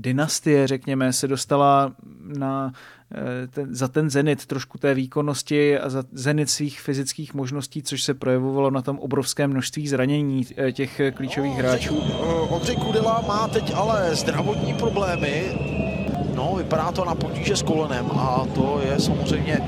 dynastie, 0.00 0.66
řekněme, 0.66 1.12
se 1.12 1.28
dostala 1.28 1.92
na, 2.38 2.72
eh, 3.14 3.46
ten, 3.46 3.74
za 3.74 3.88
ten 3.88 4.10
zenit 4.10 4.46
trošku 4.46 4.78
té 4.78 4.94
výkonnosti 4.94 5.78
a 5.78 5.88
za 5.88 6.04
zenit 6.12 6.50
svých 6.50 6.80
fyzických 6.80 7.34
možností, 7.34 7.82
což 7.82 8.02
se 8.02 8.14
projevovalo 8.14 8.70
na 8.70 8.82
tom 8.82 8.98
obrovském 8.98 9.50
množství 9.50 9.88
zranění 9.88 10.46
eh, 10.56 10.72
těch 10.72 11.00
klíčových 11.14 11.54
hráčů. 11.54 11.98
Ondřej 12.48 12.76
Kudela 12.76 13.24
má 13.28 13.48
teď 13.48 13.72
ale 13.74 14.16
zdravotní 14.16 14.74
problémy. 14.74 15.44
No, 16.34 16.54
vypadá 16.56 16.92
to 16.92 17.04
na 17.04 17.14
potíže 17.14 17.56
s 17.56 17.62
kolenem 17.62 18.06
a 18.10 18.46
to 18.54 18.80
je 18.84 19.00
samozřejmě 19.00 19.60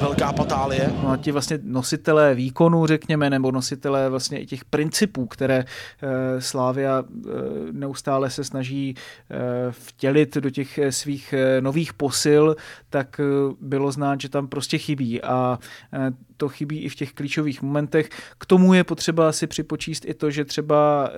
velká 0.00 0.32
patálie. 0.32 0.92
No 1.02 1.10
a 1.10 1.16
ti 1.16 1.32
vlastně 1.32 1.58
nositelé 1.62 2.34
výkonu, 2.34 2.86
řekněme, 2.86 3.30
nebo 3.30 3.52
nositelé 3.52 4.10
vlastně 4.10 4.40
i 4.40 4.46
těch 4.46 4.64
principů, 4.64 5.26
které 5.26 5.64
e, 6.02 6.40
Slávia 6.40 7.02
e, 7.02 7.32
neustále 7.72 8.30
se 8.30 8.44
snaží 8.44 8.94
e, 8.94 9.36
vtělit 9.70 10.36
do 10.36 10.50
těch 10.50 10.80
svých 10.90 11.32
e, 11.32 11.60
nových 11.60 11.92
posil, 11.92 12.56
tak 12.90 13.20
e, 13.20 13.24
bylo 13.60 13.92
znát, 13.92 14.20
že 14.20 14.28
tam 14.28 14.48
prostě 14.48 14.78
chybí 14.78 15.22
a 15.22 15.58
e, 15.92 16.12
to 16.36 16.48
chybí 16.48 16.80
i 16.80 16.88
v 16.88 16.94
těch 16.94 17.12
klíčových 17.12 17.62
momentech. 17.62 18.08
K 18.38 18.46
tomu 18.46 18.74
je 18.74 18.84
potřeba 18.84 19.32
si 19.32 19.46
připočíst 19.46 20.04
i 20.04 20.14
to, 20.14 20.30
že 20.30 20.44
třeba 20.44 21.10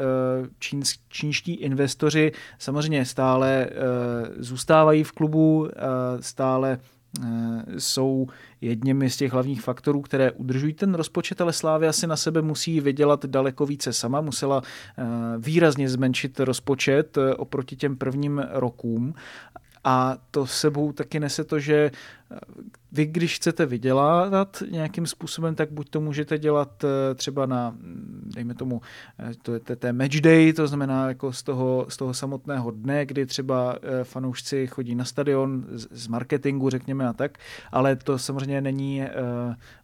čín, 0.58 0.82
čínští 1.08 1.54
investoři 1.54 2.32
samozřejmě 2.58 3.04
stále 3.04 3.66
zůstávají 4.38 5.04
v 5.04 5.12
klubu, 5.12 5.68
stále 6.20 6.78
jsou 7.78 8.26
jedněmi 8.60 9.10
z 9.10 9.16
těch 9.16 9.32
hlavních 9.32 9.62
faktorů, 9.62 10.00
které 10.00 10.30
udržují 10.30 10.72
ten 10.72 10.94
rozpočet, 10.94 11.40
ale 11.40 11.52
Slávia 11.52 11.92
si 11.92 12.06
na 12.06 12.16
sebe 12.16 12.42
musí 12.42 12.80
vydělat 12.80 13.26
daleko 13.26 13.66
více 13.66 13.92
sama, 13.92 14.20
musela 14.20 14.62
eh, 14.62 15.04
výrazně 15.38 15.88
zmenšit 15.88 16.40
rozpočet 16.40 17.18
eh, 17.18 17.34
oproti 17.34 17.76
těm 17.76 17.96
prvním 17.96 18.38
rokům. 18.50 19.14
A 19.84 20.16
to 20.30 20.46
sebou 20.46 20.92
taky 20.92 21.20
nese 21.20 21.44
to, 21.44 21.58
že 21.58 21.90
vy, 22.92 23.06
když 23.06 23.36
chcete 23.36 23.66
vydělávat 23.66 24.62
nějakým 24.70 25.06
způsobem, 25.06 25.54
tak 25.54 25.72
buď 25.72 25.90
to 25.90 26.00
můžete 26.00 26.38
dělat 26.38 26.84
eh, 26.84 27.14
třeba 27.14 27.46
na, 27.46 27.74
dejme 28.34 28.54
tomu, 28.54 28.80
eh, 29.18 29.32
to 29.42 29.52
je 29.52 29.60
té 29.60 29.92
match 29.92 30.20
day, 30.20 30.52
to 30.52 30.66
znamená 30.66 31.08
jako 31.08 31.32
z 31.32 31.42
toho, 31.42 31.86
z 31.88 31.96
toho 31.96 32.14
samotného 32.14 32.70
dne, 32.70 33.06
kdy 33.06 33.26
třeba 33.26 33.76
eh, 33.82 34.04
fanoušci 34.04 34.66
chodí 34.66 34.94
na 34.94 35.04
stadion 35.04 35.64
z 35.70 36.06
marketingu, 36.08 36.70
řekněme 36.70 37.08
a 37.08 37.12
tak, 37.12 37.38
ale 37.72 37.96
to 37.96 38.18
samozřejmě 38.18 38.60
není 38.60 39.02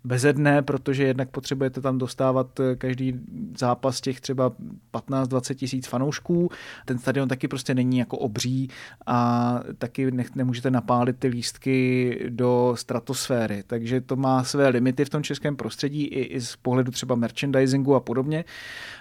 bezedné, 0.05 0.62
protože 0.62 1.05
jednak 1.05 1.31
potřebujete 1.31 1.81
tam 1.81 1.99
dostávat 1.99 2.61
každý 2.79 3.21
zápas 3.59 4.01
těch 4.01 4.21
třeba 4.21 4.53
15-20 4.92 5.55
tisíc 5.55 5.87
fanoušků. 5.87 6.51
Ten 6.85 6.99
stadion 6.99 7.29
taky 7.29 7.49
prostě 7.49 7.75
není 7.75 7.99
jako 7.99 8.18
obří 8.18 8.71
a 9.07 9.61
taky 9.79 10.11
ne, 10.11 10.25
nemůžete 10.35 10.71
napálit 10.71 11.18
ty 11.18 11.29
lístky 11.29 12.18
do 12.29 12.73
stratosféry, 12.99 13.63
takže 13.67 14.01
to 14.01 14.17
má 14.17 14.45
své 14.45 14.69
limity 14.69 15.05
v 15.05 15.09
tom 15.09 15.23
českém 15.23 15.57
prostředí 15.57 16.05
i, 16.05 16.21
i 16.21 16.41
z 16.41 16.57
pohledu 16.57 16.91
třeba 16.93 17.15
merchandisingu 17.15 17.95
a 17.95 18.01
podobně. 18.01 18.45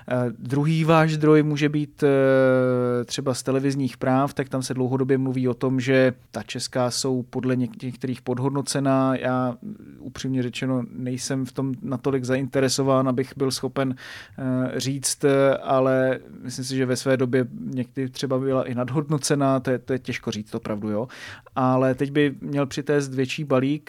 Eh, 0.10 0.16
druhý 0.40 0.84
váš 0.84 1.14
zdroj 1.14 1.44
může 1.44 1.70
být 1.70 2.04
eh, 2.04 3.06
třeba 3.06 3.34
z 3.34 3.44
televizních 3.44 3.98
práv, 3.98 4.34
tak 4.34 4.50
tam 4.50 4.64
se 4.64 4.74
dlouhodobě 4.74 5.18
mluví 5.18 5.48
o 5.48 5.54
tom, 5.54 5.80
že 5.80 6.14
ta 6.32 6.44
česká 6.44 6.92
jsou 6.92 7.24
podle 7.24 7.56
některých 7.56 8.22
podhodnocená. 8.22 9.16
Já 9.16 9.58
upřímně 10.00 10.44
řečeno 10.44 10.84
nejsem 10.92 11.46
v 11.46 11.52
tom 11.52 11.74
natolik 11.82 12.24
zainteresován, 12.24 13.10
abych 13.10 13.34
byl 13.38 13.52
schopen 13.52 13.96
eh, 13.96 14.80
říct, 14.80 15.26
ale 15.62 16.20
myslím 16.44 16.66
si, 16.66 16.76
že 16.76 16.86
ve 16.86 16.96
své 16.96 17.18
době 17.18 17.48
někdy 17.60 18.10
třeba 18.10 18.40
byla 18.40 18.64
i 18.64 18.76
nadhodnocená, 18.76 19.60
to 19.60 19.72
je, 19.72 19.80
to 19.80 19.94
je 19.94 20.00
těžko 20.00 20.32
říct, 20.32 20.52
to 20.52 20.60
pravdu, 20.60 20.90
jo. 20.90 21.08
Ale 21.56 21.96
teď 21.96 22.12
by 22.12 22.36
měl 22.42 22.66
přitézt 22.66 23.14
větší 23.14 23.44
balík 23.44 23.87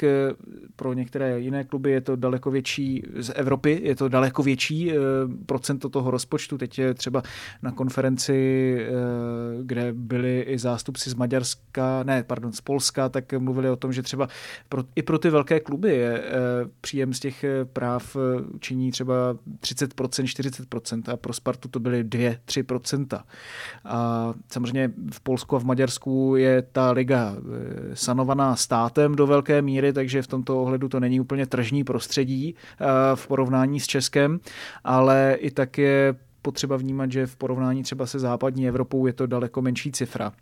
pro 0.76 0.92
některé 0.92 1.40
jiné 1.40 1.64
kluby 1.64 1.90
je 1.90 2.00
to 2.00 2.16
daleko 2.16 2.50
větší, 2.50 3.02
z 3.16 3.32
Evropy 3.34 3.80
je 3.82 3.96
to 3.96 4.08
daleko 4.08 4.42
větší 4.42 4.92
procento 5.46 5.88
toho 5.88 6.10
rozpočtu. 6.10 6.58
Teď 6.58 6.78
je 6.78 6.94
třeba 6.94 7.22
na 7.62 7.72
konferenci, 7.72 8.78
kde 9.62 9.92
byli 9.92 10.40
i 10.40 10.58
zástupci 10.58 11.10
z 11.10 11.14
Maďarska, 11.14 12.02
ne, 12.02 12.22
pardon, 12.22 12.52
z 12.52 12.60
Polska, 12.60 13.08
tak 13.08 13.32
mluvili 13.32 13.70
o 13.70 13.76
tom, 13.76 13.92
že 13.92 14.02
třeba 14.02 14.28
pro, 14.68 14.84
i 14.96 15.02
pro 15.02 15.18
ty 15.18 15.30
velké 15.30 15.60
kluby 15.60 15.94
je 15.96 16.22
příjem 16.80 17.14
z 17.14 17.20
těch 17.20 17.44
práv 17.72 18.16
činí 18.60 18.90
třeba 18.90 19.14
30%, 19.60 20.24
40% 20.24 21.12
a 21.12 21.16
pro 21.16 21.32
Spartu 21.32 21.68
to 21.68 21.80
byly 21.80 22.04
2-3%. 22.04 23.20
A 23.84 24.34
samozřejmě 24.48 24.92
v 25.12 25.20
Polsku 25.20 25.56
a 25.56 25.58
v 25.58 25.64
Maďarsku 25.64 26.36
je 26.36 26.62
ta 26.62 26.90
liga 26.90 27.36
eh, 27.36 27.96
sanovaná 27.96 28.56
státem 28.56 29.14
do 29.14 29.26
velké 29.26 29.62
míry, 29.62 29.87
takže 29.92 30.22
v 30.22 30.26
tomto 30.26 30.62
ohledu 30.62 30.88
to 30.88 31.00
není 31.00 31.20
úplně 31.20 31.46
tržní 31.46 31.84
prostředí 31.84 32.54
eh, 32.54 32.86
v 33.14 33.26
porovnání 33.26 33.80
s 33.80 33.86
Českem, 33.86 34.40
ale 34.84 35.36
i 35.40 35.50
tak 35.50 35.78
je 35.78 36.14
potřeba 36.42 36.76
vnímat, 36.76 37.12
že 37.12 37.26
v 37.26 37.36
porovnání 37.36 37.82
třeba 37.82 38.06
se 38.06 38.18
západní 38.18 38.68
Evropou 38.68 39.06
je 39.06 39.12
to 39.12 39.26
daleko 39.26 39.62
menší 39.62 39.92
cifra. 39.92 40.32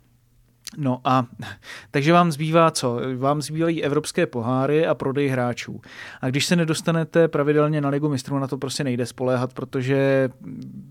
No 0.77 1.01
a 1.03 1.25
takže 1.91 2.13
vám 2.13 2.31
zbývá 2.31 2.71
co? 2.71 2.99
Vám 3.17 3.41
zbývají 3.41 3.83
evropské 3.83 4.25
poháry 4.25 4.87
a 4.87 4.95
prodej 4.95 5.27
hráčů. 5.27 5.81
A 6.21 6.29
když 6.29 6.45
se 6.45 6.55
nedostanete 6.55 7.27
pravidelně 7.27 7.81
na 7.81 7.89
ligu 7.89 8.09
mistrů, 8.09 8.39
na 8.39 8.47
to 8.47 8.57
prostě 8.57 8.83
nejde 8.83 9.05
spoléhat, 9.05 9.53
protože 9.53 10.29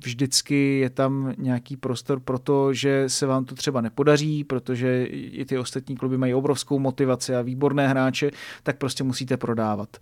vždycky 0.04 0.78
je 0.78 0.90
tam 0.90 1.32
nějaký 1.38 1.76
prostor 1.76 2.20
pro 2.20 2.38
to, 2.38 2.72
že 2.72 3.04
se 3.06 3.26
vám 3.26 3.44
to 3.44 3.54
třeba 3.54 3.80
nepodaří, 3.80 4.44
protože 4.44 5.04
i 5.04 5.44
ty 5.44 5.58
ostatní 5.58 5.96
kluby 5.96 6.18
mají 6.18 6.34
obrovskou 6.34 6.78
motivaci 6.78 7.36
a 7.36 7.42
výborné 7.42 7.88
hráče, 7.88 8.30
tak 8.62 8.78
prostě 8.78 9.04
musíte 9.04 9.36
prodávat. 9.36 9.96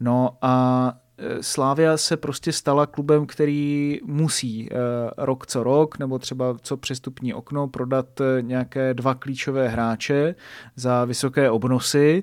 No 0.00 0.36
a 0.42 0.94
Slávia 1.40 1.96
se 1.96 2.16
prostě 2.16 2.52
stala 2.52 2.86
klubem, 2.86 3.26
který 3.26 3.98
musí 4.04 4.68
eh, 4.70 4.76
rok 5.16 5.46
co 5.46 5.62
rok, 5.62 5.98
nebo 5.98 6.18
třeba 6.18 6.56
co 6.62 6.76
přestupní 6.76 7.34
okno, 7.34 7.68
prodat 7.68 8.20
eh, 8.20 8.42
nějaké 8.42 8.94
dva 8.94 9.14
klíčové 9.14 9.68
hráče 9.68 10.34
za 10.76 11.04
vysoké 11.04 11.50
obnosy. 11.50 12.22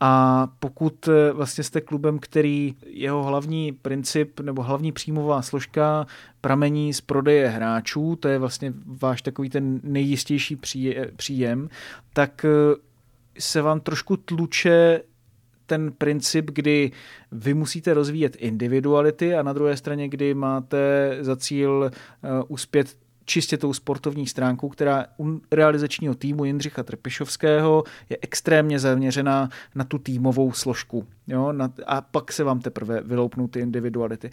A 0.00 0.46
pokud 0.60 1.08
eh, 1.08 1.32
vlastně 1.32 1.64
jste 1.64 1.80
klubem, 1.80 2.18
který 2.18 2.76
jeho 2.86 3.22
hlavní 3.22 3.72
princip 3.72 4.40
nebo 4.40 4.62
hlavní 4.62 4.92
příjmová 4.92 5.42
složka 5.42 6.06
pramení 6.40 6.94
z 6.94 7.00
prodeje 7.00 7.48
hráčů, 7.48 8.16
to 8.16 8.28
je 8.28 8.38
vlastně 8.38 8.72
váš 8.86 9.22
takový 9.22 9.50
ten 9.50 9.80
nejistější 9.82 10.58
příjem, 11.16 11.68
tak 12.12 12.46
se 13.38 13.62
vám 13.62 13.80
trošku 13.80 14.16
tluče 14.16 15.00
ten 15.68 15.92
princip, 15.92 16.50
kdy 16.50 16.90
vy 17.32 17.54
musíte 17.54 17.94
rozvíjet 17.94 18.36
individuality 18.36 19.34
a 19.34 19.42
na 19.42 19.52
druhé 19.52 19.76
straně, 19.76 20.08
kdy 20.08 20.34
máte 20.34 20.78
za 21.20 21.36
cíl 21.36 21.90
uh, 21.90 22.30
uspět 22.48 22.96
čistě 23.28 23.56
tou 23.56 23.72
sportovní 23.72 24.26
stránkou, 24.26 24.68
která 24.68 25.06
u 25.20 25.40
realizačního 25.52 26.14
týmu 26.14 26.44
Jindřicha 26.44 26.82
Trpišovského 26.82 27.84
je 28.08 28.18
extrémně 28.20 28.78
zaměřená 28.78 29.48
na 29.74 29.84
tu 29.84 29.98
týmovou 29.98 30.52
složku. 30.52 31.06
Jo, 31.30 31.52
a 31.86 32.00
pak 32.00 32.32
se 32.32 32.44
vám 32.44 32.60
teprve 32.60 33.00
vyloupnou 33.00 33.48
ty 33.48 33.60
individuality. 33.60 34.30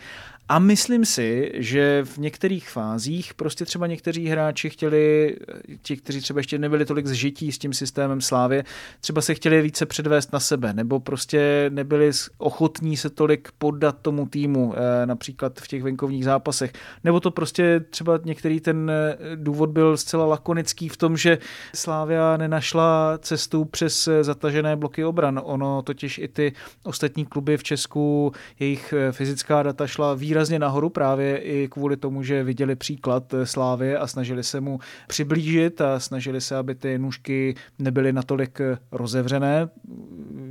A 0.49 0.59
myslím 0.59 1.05
si, 1.05 1.51
že 1.53 2.03
v 2.05 2.17
některých 2.17 2.69
fázích 2.69 3.33
prostě 3.33 3.65
třeba 3.65 3.87
někteří 3.87 4.27
hráči 4.27 4.69
chtěli, 4.69 5.37
ti, 5.81 5.97
kteří 5.97 6.21
třeba 6.21 6.39
ještě 6.39 6.57
nebyli 6.57 6.85
tolik 6.85 7.07
zžití 7.07 7.51
s 7.51 7.57
tím 7.57 7.73
systémem 7.73 8.21
Slávě, 8.21 8.63
třeba 9.01 9.21
se 9.21 9.33
chtěli 9.33 9.61
více 9.61 9.85
předvést 9.85 10.33
na 10.33 10.39
sebe, 10.39 10.73
nebo 10.73 10.99
prostě 10.99 11.69
nebyli 11.73 12.11
ochotní 12.37 12.97
se 12.97 13.09
tolik 13.09 13.49
poddat 13.57 13.97
tomu 14.01 14.25
týmu, 14.25 14.73
eh, 14.75 15.05
například 15.05 15.59
v 15.59 15.67
těch 15.67 15.83
venkovních 15.83 16.25
zápasech. 16.25 16.73
Nebo 17.03 17.19
to 17.19 17.31
prostě 17.31 17.79
třeba 17.89 18.19
některý 18.23 18.59
ten 18.59 18.84
eh, 18.89 19.17
důvod 19.35 19.69
byl 19.69 19.97
zcela 19.97 20.25
lakonický 20.25 20.89
v 20.89 20.97
tom, 20.97 21.17
že 21.17 21.37
Slávia 21.75 22.37
nenašla 22.37 23.17
cestu 23.17 23.65
přes 23.65 24.07
eh, 24.07 24.23
zatažené 24.23 24.75
bloky 24.75 25.05
obran. 25.05 25.41
Ono 25.43 25.81
totiž 25.81 26.17
i 26.17 26.27
ty 26.27 26.53
ostatní 26.83 27.25
kluby 27.25 27.57
v 27.57 27.63
Česku, 27.63 28.31
jejich 28.59 28.93
eh, 28.93 29.11
fyzická 29.11 29.63
data 29.63 29.87
šla 29.87 30.13
výrazně 30.13 30.59
nahoru 30.59 30.89
právě 30.89 31.37
i 31.37 31.67
kvůli 31.67 31.97
tomu, 31.97 32.23
že 32.23 32.43
viděli 32.43 32.75
příklad 32.75 33.33
Slávy 33.43 33.95
a 33.95 34.07
snažili 34.07 34.43
se 34.43 34.61
mu 34.61 34.79
přiblížit 35.07 35.81
a 35.81 35.99
snažili 35.99 36.41
se, 36.41 36.55
aby 36.55 36.75
ty 36.75 36.97
nůžky 36.97 37.55
nebyly 37.79 38.13
natolik 38.13 38.61
rozevřené. 38.91 39.69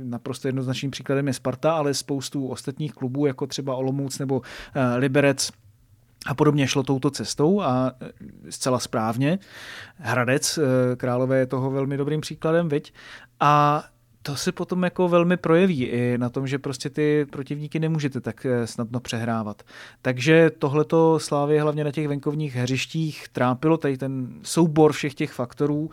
Naprosto 0.03 0.47
jednoznačným 0.47 0.91
příkladem 0.91 1.27
je 1.27 1.33
Sparta, 1.33 1.71
ale 1.71 1.93
spoustu 1.93 2.47
ostatních 2.47 2.93
klubů, 2.93 3.25
jako 3.25 3.47
třeba 3.47 3.75
Olomouc 3.75 4.19
nebo 4.19 4.41
Liberec, 4.97 5.51
a 6.25 6.33
podobně 6.33 6.67
šlo 6.67 6.83
touto 6.83 7.11
cestou 7.11 7.61
a 7.61 7.91
zcela 8.49 8.79
správně. 8.79 9.39
Hradec 9.95 10.59
Králové 10.97 11.37
je 11.37 11.45
toho 11.45 11.71
velmi 11.71 11.97
dobrým 11.97 12.21
příkladem, 12.21 12.69
viď? 12.69 12.93
A 13.39 13.83
to 14.25 14.35
se 14.35 14.51
potom 14.51 14.83
jako 14.83 15.07
velmi 15.07 15.37
projeví 15.37 15.83
i 15.83 16.17
na 16.17 16.29
tom, 16.29 16.47
že 16.47 16.59
prostě 16.59 16.89
ty 16.89 17.25
protivníky 17.31 17.79
nemůžete 17.79 18.21
tak 18.21 18.45
eh, 18.45 18.67
snadno 18.67 18.99
přehrávat. 18.99 19.63
Takže 20.01 20.49
tohleto 20.59 21.19
Slávě 21.19 21.61
hlavně 21.61 21.83
na 21.83 21.91
těch 21.91 22.07
venkovních 22.07 22.55
hřištích 22.55 23.27
trápilo, 23.31 23.77
tady 23.77 23.97
ten 23.97 24.27
soubor 24.43 24.91
všech 24.91 25.13
těch 25.13 25.31
faktorů 25.31 25.89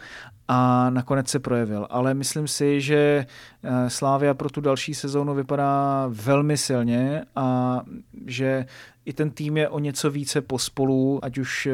a 0.49 0.91
nakonec 0.91 1.29
se 1.29 1.39
projevil. 1.39 1.87
Ale 1.91 2.15
myslím 2.15 2.49
si, 2.49 2.81
že 2.81 3.27
eh, 3.63 3.91
Slávia 3.91 4.35
pro 4.35 4.51
tu 4.51 4.61
další 4.61 4.95
sezónu 4.95 5.35
vypadá 5.35 6.07
velmi 6.09 6.57
silně 6.57 7.25
a 7.37 7.81
že 8.27 8.67
i 9.05 9.13
ten 9.13 9.31
tým 9.31 9.57
je 9.57 9.69
o 9.69 9.79
něco 9.79 10.11
více 10.11 10.41
pospolu, 10.41 11.21
ať 11.23 11.39
už 11.39 11.67
eh, 11.67 11.73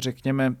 řekněme 0.00 0.54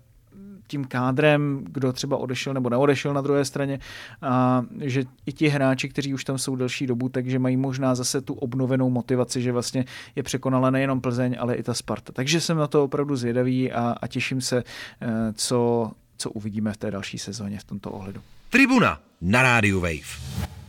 tím 0.66 0.84
kádrem, 0.84 1.64
kdo 1.68 1.92
třeba 1.92 2.16
odešel 2.16 2.54
nebo 2.54 2.68
neodešel 2.68 3.14
na 3.14 3.20
druhé 3.20 3.44
straně, 3.44 3.78
a 4.22 4.64
že 4.80 5.04
i 5.26 5.32
ti 5.32 5.48
hráči, 5.48 5.88
kteří 5.88 6.14
už 6.14 6.24
tam 6.24 6.38
jsou 6.38 6.56
delší 6.56 6.86
dobu, 6.86 7.08
takže 7.08 7.38
mají 7.38 7.56
možná 7.56 7.94
zase 7.94 8.20
tu 8.20 8.34
obnovenou 8.34 8.90
motivaci, 8.90 9.42
že 9.42 9.52
vlastně 9.52 9.84
je 10.16 10.22
překonala 10.22 10.70
nejenom 10.70 11.00
Plzeň, 11.00 11.36
ale 11.38 11.54
i 11.54 11.62
ta 11.62 11.74
Sparta. 11.74 12.12
Takže 12.12 12.40
jsem 12.40 12.56
na 12.56 12.66
to 12.66 12.84
opravdu 12.84 13.16
zvědavý 13.16 13.72
a, 13.72 13.94
a 14.02 14.06
těším 14.06 14.40
se, 14.40 14.64
eh, 15.00 15.08
co, 15.34 15.90
co 16.16 16.30
uvidíme 16.30 16.72
v 16.72 16.76
té 16.76 16.90
další 16.90 17.18
sezóně 17.18 17.58
v 17.58 17.64
tomto 17.64 17.90
ohledu. 17.90 18.20
Tribuna 18.50 19.00
na 19.20 19.42
rádiu 19.42 19.80
Wave. 19.80 20.20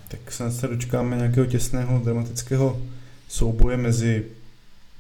Tak 0.07 0.31
se 0.31 0.67
dočkáme 0.67 1.15
nějakého 1.15 1.45
těsného 1.45 1.99
dramatického 1.99 2.81
souboje 3.27 3.77
mezi 3.77 4.25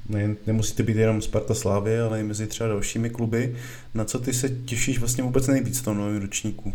ne, 0.09 0.35
nemusíte 0.47 0.83
být 0.83 0.97
jenom 0.97 1.21
Sparta 1.21 1.53
Slávy, 1.53 1.99
ale 1.99 2.19
i 2.19 2.23
mezi 2.23 2.47
třeba 2.47 2.69
dalšími 2.69 3.09
kluby. 3.09 3.55
Na 3.93 4.05
co 4.05 4.19
ty 4.19 4.33
se 4.33 4.49
těšíš 4.49 4.99
vlastně 4.99 5.23
vůbec 5.23 5.47
nejvíc 5.47 5.79
v 5.79 5.83
tom 5.83 5.97
novém 5.97 6.21
ročníku? 6.21 6.73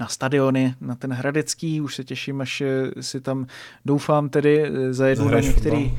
na 0.00 0.08
stadiony, 0.08 0.74
na 0.80 0.94
ten 0.94 1.12
Hradecký, 1.12 1.80
už 1.80 1.94
se 1.94 2.04
těším, 2.04 2.40
až 2.40 2.62
si 3.00 3.20
tam 3.20 3.46
doufám 3.84 4.28
tedy 4.28 4.70
zajedu 4.90 5.28
na 5.28 5.40
některý... 5.40 5.84
Fotbal? 5.84 5.98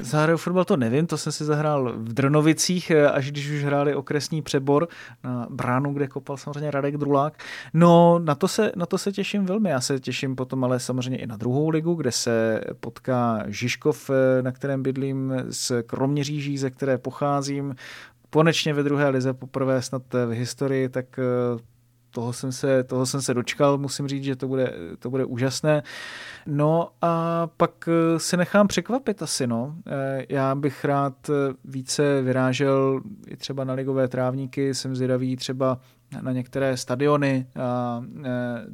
Zahraju 0.00 0.38
fotbal 0.38 0.64
to 0.64 0.76
nevím, 0.76 1.06
to 1.06 1.18
jsem 1.18 1.32
si 1.32 1.44
zahrál 1.44 1.92
v 1.96 2.12
Drnovicích, 2.12 2.90
eh, 2.90 3.10
až 3.10 3.30
když 3.30 3.50
už 3.50 3.64
hráli 3.64 3.94
okresní 3.94 4.42
přebor 4.42 4.88
na 5.24 5.46
bránu, 5.50 5.92
kde 5.92 6.08
kopal 6.08 6.36
samozřejmě 6.36 6.70
Radek 6.70 6.96
Drulák. 6.96 7.44
No, 7.74 8.18
na 8.18 8.34
to, 8.34 8.48
se, 8.48 8.72
na 8.76 8.86
to 8.86 8.98
se 8.98 9.12
těším 9.12 9.46
velmi. 9.46 9.70
Já 9.70 9.80
se 9.80 10.00
těším 10.00 10.36
potom 10.36 10.64
ale 10.64 10.80
samozřejmě 10.80 11.18
i 11.18 11.26
na 11.26 11.36
druhou 11.36 11.68
ligu, 11.68 11.94
kde 11.94 12.12
se 12.12 12.60
potká 12.80 13.44
Žižkov, 13.46 14.10
eh, 14.10 14.42
na 14.42 14.52
kterém 14.52 14.82
bydlím, 14.82 15.34
s 15.50 15.82
Kroměříží, 15.82 16.58
ze 16.58 16.70
které 16.70 16.98
pocházím. 16.98 17.74
Konečně 18.30 18.74
ve 18.74 18.82
druhé 18.82 19.08
lize 19.08 19.32
poprvé 19.32 19.82
snad 19.82 20.02
v 20.12 20.30
historii, 20.30 20.88
tak 20.88 21.18
eh, 21.18 21.22
toho 22.10 22.32
jsem 22.32 22.52
se, 22.52 22.84
toho 22.84 23.06
jsem 23.06 23.22
se 23.22 23.34
dočkal, 23.34 23.78
musím 23.78 24.08
říct, 24.08 24.24
že 24.24 24.36
to 24.36 24.48
bude, 24.48 24.72
to 24.98 25.10
bude 25.10 25.24
úžasné. 25.24 25.82
No 26.46 26.88
a 27.02 27.46
pak 27.56 27.88
eh, 27.88 28.18
se 28.18 28.36
nechám 28.36 28.68
překvapit 28.68 29.22
asi, 29.22 29.46
no. 29.46 29.74
Eh, 29.86 30.26
já 30.28 30.54
bych 30.54 30.84
rád 30.84 31.30
eh, 31.30 31.54
více 31.64 32.22
vyrážel 32.22 33.00
i 33.26 33.36
třeba 33.36 33.64
na 33.64 33.74
ligové 33.74 34.08
trávníky, 34.08 34.74
jsem 34.74 34.96
zvědavý 34.96 35.36
třeba 35.36 35.78
na 36.22 36.32
některé 36.32 36.76
stadiony, 36.76 37.46
a 37.60 38.02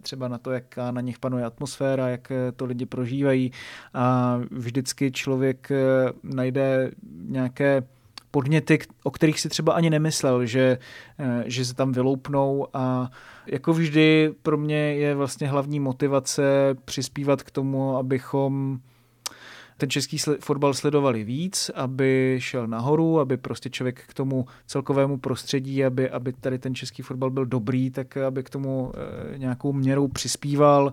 třeba 0.01 0.29
na 0.29 0.39
to, 0.39 0.51
jak 0.51 0.77
na 0.91 1.01
nich 1.01 1.19
panuje 1.19 1.45
atmosféra, 1.45 2.09
jak 2.09 2.33
to 2.57 2.65
lidi 2.65 2.87
prožívají 2.87 3.53
a 3.95 4.39
vždycky 4.51 5.13
člověk 5.13 5.73
najde 6.23 6.91
nějaké 7.13 7.83
podněty, 8.37 8.79
o 9.03 9.11
kterých 9.11 9.41
si 9.41 9.49
třeba 9.49 9.73
ani 9.73 9.91
nemyslel, 9.91 10.47
že, 10.47 10.79
eh, 11.19 11.45
že 11.47 11.65
se 11.65 11.75
tam 11.75 11.93
vyloupnou. 11.93 12.69
A 12.75 13.11
jako 13.47 13.73
vždy 13.73 14.35
pro 14.43 14.57
mě 14.57 14.77
je 14.77 15.15
vlastně 15.15 15.49
hlavní 15.49 15.81
motivace 15.81 16.43
přispívat 16.85 17.43
k 17.43 17.51
tomu, 17.51 17.97
abychom 17.97 18.79
ten 19.77 19.91
český 19.91 20.19
fotbal 20.41 20.75
sledovali 20.75 21.25
víc, 21.25 21.71
aby 21.75 22.37
šel 22.41 22.67
nahoru, 22.67 23.21
aby 23.21 23.37
prostě 23.37 23.71
člověk 23.71 24.05
k 24.07 24.15
tomu 24.15 24.45
celkovému 24.67 25.17
prostředí, 25.19 25.85
aby, 25.85 26.11
aby 26.11 26.33
tady 26.33 26.59
ten 26.59 26.75
český 26.75 27.03
fotbal 27.03 27.31
byl 27.31 27.47
dobrý, 27.47 27.91
tak 27.91 28.17
aby 28.17 28.43
k 28.43 28.51
tomu 28.51 28.93
eh, 28.93 29.39
nějakou 29.39 29.73
měrou 29.73 30.09
přispíval. 30.09 30.93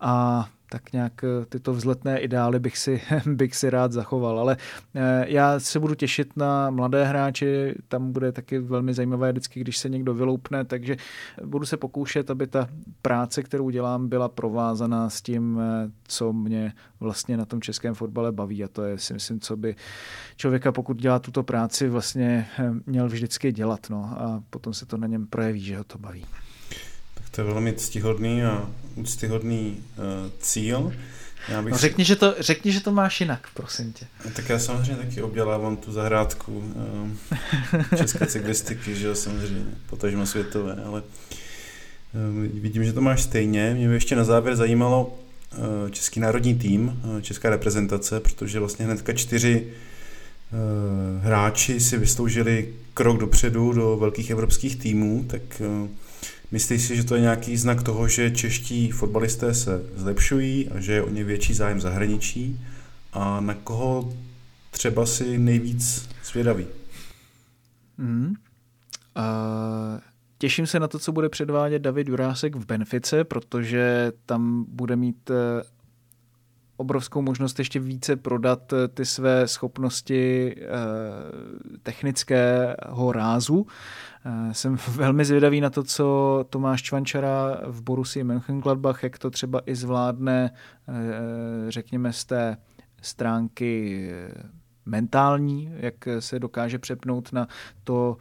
A 0.00 0.48
tak 0.68 0.92
nějak 0.92 1.24
eh, 1.24 1.46
tyto 1.48 1.74
vzletné 1.74 2.20
ideály 2.20 2.58
bych 2.58 2.78
si, 2.78 3.00
bych 3.26 3.56
si 3.56 3.70
rád 3.70 3.92
zachoval. 3.92 4.38
Ale 4.38 4.56
eh, 4.94 5.24
já 5.28 5.60
se 5.60 5.80
budu 5.80 5.94
těšit 5.94 6.36
na 6.36 6.70
mladé 6.70 7.04
hráče, 7.04 7.74
tam 7.88 8.12
bude 8.12 8.32
taky 8.32 8.58
velmi 8.58 8.94
zajímavé 8.94 9.32
vždycky, 9.32 9.60
když 9.60 9.78
se 9.78 9.88
někdo 9.88 10.14
vyloupne, 10.14 10.64
takže 10.64 10.96
budu 11.44 11.66
se 11.66 11.76
pokoušet, 11.76 12.30
aby 12.30 12.46
ta 12.46 12.68
práce, 13.02 13.42
kterou 13.42 13.70
dělám, 13.70 14.08
byla 14.08 14.28
provázaná 14.28 15.10
s 15.10 15.22
tím, 15.22 15.60
eh, 15.60 15.90
co 16.08 16.32
mě 16.32 16.72
vlastně 17.00 17.36
na 17.36 17.44
tom 17.44 17.60
českém 17.60 17.94
fotbale 17.94 18.32
baví 18.32 18.64
a 18.64 18.68
to 18.68 18.82
je 18.82 18.98
si 18.98 19.14
myslím, 19.14 19.40
co 19.40 19.56
by 19.56 19.76
člověka, 20.36 20.72
pokud 20.72 20.96
dělá 20.96 21.18
tuto 21.18 21.42
práci, 21.42 21.88
vlastně 21.88 22.46
měl 22.86 23.08
vždycky 23.08 23.52
dělat 23.52 23.90
no, 23.90 24.04
a 24.18 24.42
potom 24.50 24.74
se 24.74 24.86
to 24.86 24.96
na 24.96 25.06
něm 25.06 25.26
projeví, 25.26 25.60
že 25.60 25.78
ho 25.78 25.84
to 25.84 25.98
baví. 25.98 26.24
To 27.38 27.42
je 27.42 27.46
velmi 27.52 27.72
ctihodný 27.72 28.42
a 28.44 28.70
úctyhodný 28.94 29.76
uh, 29.96 30.04
cíl. 30.40 30.92
Já 31.48 31.62
bych 31.62 31.72
no 31.72 31.78
řekni, 31.78 32.04
si... 32.04 32.08
že 32.08 32.16
to, 32.16 32.34
řekni, 32.38 32.72
že 32.72 32.80
to 32.80 32.92
máš 32.92 33.20
jinak, 33.20 33.48
prosím 33.54 33.92
tě. 33.92 34.06
Tak 34.32 34.48
já 34.48 34.58
samozřejmě 34.58 34.96
taky 34.96 35.22
obdělávám 35.22 35.76
tu 35.76 35.92
zahrádku 35.92 36.58
uh, 36.58 37.08
české 37.96 38.26
cyklistiky, 38.26 38.94
že 38.94 39.06
jo, 39.06 39.14
samozřejmě, 39.14 39.64
potažmo 39.86 40.26
světové, 40.26 40.82
ale 40.86 41.02
uh, 41.02 42.60
vidím, 42.62 42.84
že 42.84 42.92
to 42.92 43.00
máš 43.00 43.22
stejně. 43.22 43.74
Mě 43.74 43.88
by 43.88 43.94
ještě 43.94 44.16
na 44.16 44.24
závěr 44.24 44.56
zajímalo 44.56 45.18
uh, 45.58 45.90
český 45.90 46.20
národní 46.20 46.54
tým, 46.54 47.00
uh, 47.04 47.20
česká 47.20 47.50
reprezentace, 47.50 48.20
protože 48.20 48.58
vlastně 48.58 48.84
hnedka 48.84 49.12
čtyři 49.12 49.66
hráči 51.22 51.80
si 51.80 51.96
vysloužili 51.96 52.74
krok 52.94 53.18
dopředu 53.18 53.72
do 53.72 53.96
velkých 53.96 54.30
evropských 54.30 54.76
týmů, 54.76 55.24
tak 55.28 55.62
Myslíš 56.50 56.82
si, 56.82 56.96
že 56.96 57.04
to 57.04 57.14
je 57.14 57.20
nějaký 57.20 57.56
znak 57.56 57.82
toho, 57.82 58.08
že 58.08 58.30
čeští 58.30 58.90
fotbalisté 58.90 59.54
se 59.54 59.82
zlepšují 59.94 60.68
a 60.68 60.80
že 60.80 60.92
je 60.92 61.02
o 61.02 61.08
ně 61.08 61.24
větší 61.24 61.54
zájem 61.54 61.80
zahraničí? 61.80 62.60
A 63.12 63.40
na 63.40 63.54
koho 63.54 64.12
třeba 64.70 65.06
si 65.06 65.38
nejvíc 65.38 66.08
svědavý? 66.22 66.66
Mm. 67.98 68.26
Uh, 68.26 70.00
těším 70.38 70.66
se 70.66 70.80
na 70.80 70.88
to, 70.88 70.98
co 70.98 71.12
bude 71.12 71.28
předvádět 71.28 71.82
David 71.82 72.08
Jurásek 72.08 72.56
v 72.56 72.66
Benfice, 72.66 73.24
protože 73.24 74.12
tam 74.26 74.64
bude 74.68 74.96
mít 74.96 75.30
eh, 75.30 75.62
obrovskou 76.78 77.22
možnost 77.22 77.58
ještě 77.58 77.80
více 77.80 78.16
prodat 78.16 78.72
eh, 78.72 78.88
ty 78.88 79.04
své 79.04 79.48
schopnosti 79.48 80.54
technického 81.82 83.12
rázu. 83.12 83.66
Eh, 84.24 84.54
jsem 84.54 84.76
velmi 84.96 85.24
zvědavý 85.24 85.60
na 85.60 85.70
to, 85.70 85.82
co 85.82 86.44
Tomáš 86.50 86.82
Čvančara 86.82 87.60
v 87.66 87.82
Borussii 87.82 88.24
Mönchengladbach, 88.24 89.02
jak 89.02 89.18
to 89.18 89.30
třeba 89.30 89.60
i 89.66 89.74
zvládne, 89.74 90.50
eh, 90.88 91.70
řekněme, 91.70 92.12
z 92.12 92.24
té 92.24 92.56
stránky 93.02 94.08
eh, 94.12 94.42
mentální, 94.86 95.72
jak 95.76 95.94
se 96.18 96.38
dokáže 96.38 96.78
přepnout 96.78 97.32
na 97.32 97.48
to 97.84 98.16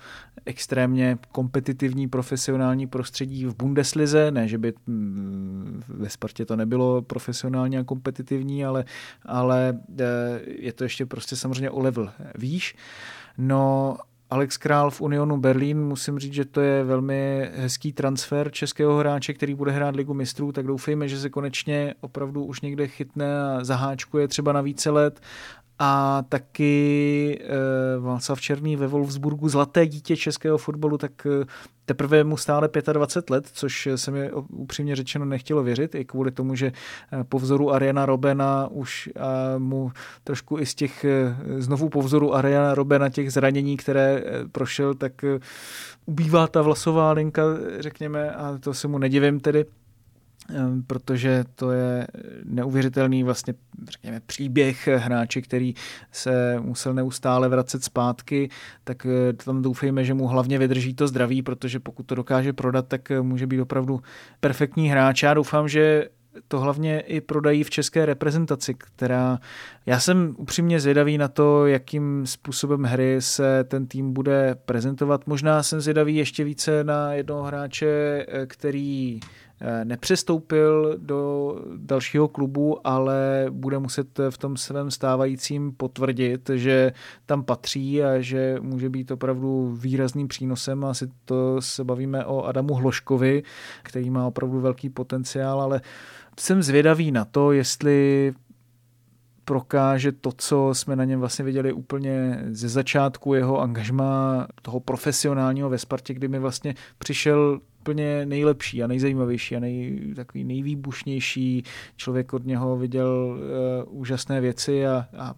extrémně 0.48 1.18
kompetitivní 1.32 2.08
profesionální 2.08 2.88
prostředí 2.88 3.46
v 3.46 3.56
Bundeslize. 3.56 4.32
Ne, 4.32 4.48
že 4.48 4.58
by 4.58 4.74
mm, 4.88 5.84
ve 5.88 6.10
Spartě 6.10 6.46
to 6.46 6.56
nebylo 6.56 7.02
profesionálně 7.02 7.80
a 7.80 7.84
kompetitivní, 7.84 8.66
ale, 8.66 8.86
ale 9.26 9.80
je 10.46 10.74
to 10.74 10.84
ještě 10.84 11.06
prostě 11.06 11.36
samozřejmě 11.36 11.70
o 11.70 11.80
level 11.80 12.10
výš. 12.36 12.76
No 13.38 13.98
Alex 14.30 14.58
Král 14.58 14.92
v 14.92 15.02
Unionu 15.02 15.38
Berlín, 15.38 15.84
musím 15.84 16.20
říct, 16.20 16.34
že 16.34 16.46
to 16.46 16.62
je 16.62 16.84
velmi 16.84 17.50
hezký 17.56 17.94
transfer 17.94 18.52
českého 18.52 18.98
hráče, 18.98 19.34
který 19.34 19.56
bude 19.56 19.72
hrát 19.72 19.96
ligu 19.96 20.14
mistrů, 20.14 20.52
tak 20.52 20.68
doufejme, 20.68 21.08
že 21.08 21.20
se 21.20 21.30
konečně 21.30 21.94
opravdu 22.02 22.44
už 22.46 22.62
někde 22.62 22.88
chytne 22.88 23.42
a 23.42 23.64
zaháčkuje 23.64 24.28
třeba 24.28 24.52
na 24.52 24.62
více 24.62 24.90
let 24.90 25.20
a 25.80 26.24
taky 26.30 27.40
e, 27.42 28.00
Václav 28.00 28.42
Černý 28.42 28.76
ve 28.76 28.88
Wolfsburgu, 28.88 29.50
zlaté 29.50 29.88
dítě 29.88 30.18
českého 30.18 30.58
fotbalu, 30.58 30.98
tak 30.98 31.26
e, 31.26 31.46
teprve 31.88 32.24
mu 32.24 32.38
stále 32.38 32.70
25 32.94 33.30
let, 33.30 33.50
což 33.54 33.88
se 33.96 34.12
mi 34.12 34.32
upřímně 34.32 34.96
řečeno 34.96 35.26
nechtělo 35.26 35.64
věřit, 35.64 35.96
i 35.96 36.06
kvůli 36.06 36.32
tomu, 36.32 36.56
že 36.56 36.68
eh, 36.68 37.24
po 37.24 37.40
vzoru 37.40 37.74
Ariana 37.74 38.06
Robena 38.06 38.68
už 38.72 39.10
e, 39.16 39.60
mu 39.60 39.92
trošku 40.24 40.60
i 40.60 40.66
z 40.66 40.76
těch, 40.76 41.06
e, 41.06 41.36
znovu 41.58 41.90
po 41.90 42.02
vzoru 42.02 42.36
Ariana 42.36 42.76
Robena 42.76 43.10
těch 43.10 43.32
zranění, 43.32 43.78
které 43.78 44.24
e, 44.26 44.48
prošel, 44.52 44.94
tak 44.94 45.24
e, 45.24 45.40
ubývá 46.06 46.48
ta 46.48 46.62
vlasová 46.62 47.12
linka, 47.12 47.44
řekněme, 47.80 48.32
a 48.32 48.58
to 48.58 48.74
se 48.74 48.88
mu 48.88 48.98
nedivím 48.98 49.40
tedy. 49.40 49.66
Ehm, 50.50 50.84
protože 50.88 51.44
to 51.56 51.72
je 51.72 52.08
neuvěřitelný 52.44 53.24
vlastně, 53.24 53.54
řekněme, 53.90 54.22
příběh 54.26 54.88
hráče, 54.88 55.42
který 55.42 55.74
se 56.12 56.60
musel 56.60 56.94
neustále 56.94 57.50
vracet 57.50 57.84
zpátky, 57.84 58.50
tak 58.84 59.06
eh, 59.06 59.34
tam 59.34 59.62
doufejme, 59.62 60.04
že 60.04 60.14
mu 60.14 60.28
hlavně 60.28 60.60
vydrží 60.60 60.94
to 60.94 61.08
zdraví, 61.08 61.42
protože 61.42 61.80
pokud 61.80 62.06
to 62.06 62.16
dokáže 62.16 62.54
prodat, 62.54 62.88
tak 62.88 63.12
eh, 63.12 63.22
může 63.22 63.48
být 63.48 63.62
opravdu 63.62 64.02
perfektní 64.40 64.90
hráč. 64.90 65.24
Já 65.24 65.34
doufám, 65.34 65.68
že 65.68 66.10
to 66.48 66.60
hlavně 66.60 67.00
i 67.00 67.22
prodají 67.22 67.64
v 67.64 67.70
české 67.70 68.06
reprezentaci, 68.06 68.74
která... 68.74 69.40
Já 69.86 70.00
jsem 70.00 70.36
upřímně 70.38 70.80
zvědavý 70.80 71.18
na 71.18 71.28
to, 71.28 71.68
jakým 71.68 72.28
způsobem 72.28 72.84
hry 72.84 73.16
se 73.20 73.64
ten 73.64 73.88
tým 73.88 74.14
bude 74.14 74.56
prezentovat. 74.66 75.28
Možná 75.28 75.64
jsem 75.64 75.82
zvědavý 75.82 76.16
ještě 76.16 76.44
více 76.44 76.84
na 76.84 77.14
jednoho 77.14 77.44
hráče, 77.44 78.26
eh, 78.28 78.46
který 78.46 79.20
nepřestoupil 79.84 80.98
do 80.98 81.54
dalšího 81.78 82.28
klubu, 82.28 82.88
ale 82.88 83.46
bude 83.50 83.80
muset 83.80 84.20
v 84.30 84.38
tom 84.38 84.58
svém 84.58 84.92
stávajícím 84.92 85.72
potvrdit, 85.72 86.50
že 86.54 86.92
tam 87.26 87.44
patří 87.44 88.04
a 88.04 88.22
že 88.22 88.58
může 88.62 88.90
být 88.90 89.12
opravdu 89.12 89.78
výrazným 89.80 90.28
přínosem. 90.28 90.86
Asi 90.86 91.08
to 91.26 91.62
se 91.62 91.84
bavíme 91.84 92.26
o 92.26 92.44
Adamu 92.44 92.74
Hloškovi, 92.74 93.44
který 93.84 94.10
má 94.10 94.28
opravdu 94.28 94.60
velký 94.60 94.90
potenciál, 94.90 95.62
ale 95.62 95.82
jsem 96.40 96.64
zvědavý 96.64 97.12
na 97.12 97.26
to, 97.26 97.52
jestli 97.52 98.34
prokáže 99.46 100.12
to, 100.12 100.32
co 100.38 100.70
jsme 100.74 100.96
na 100.96 101.04
něm 101.04 101.20
vlastně 101.20 101.46
viděli 101.46 101.74
úplně 101.74 102.44
ze 102.52 102.70
začátku 102.70 103.34
jeho 103.34 103.62
angažma 103.62 104.48
toho 104.62 104.80
profesionálního 104.80 105.70
ve 105.70 105.78
Spartě, 105.78 106.14
kdy 106.14 106.28
mi 106.28 106.40
vlastně 106.40 106.76
přišel 106.98 107.60
úplně 107.88 108.26
nejlepší 108.26 108.84
a 108.84 108.88
nejzajímavější 108.88 109.56
a 109.56 109.60
nej, 109.60 110.00
takový 110.16 110.44
nejvýbušnější. 110.44 111.64
Člověk 111.98 112.34
od 112.34 112.46
něho 112.46 112.78
viděl 112.78 113.40
uh, 113.88 114.00
úžasné 114.00 114.42
věci 114.42 114.88
a, 114.88 115.08
a 115.18 115.34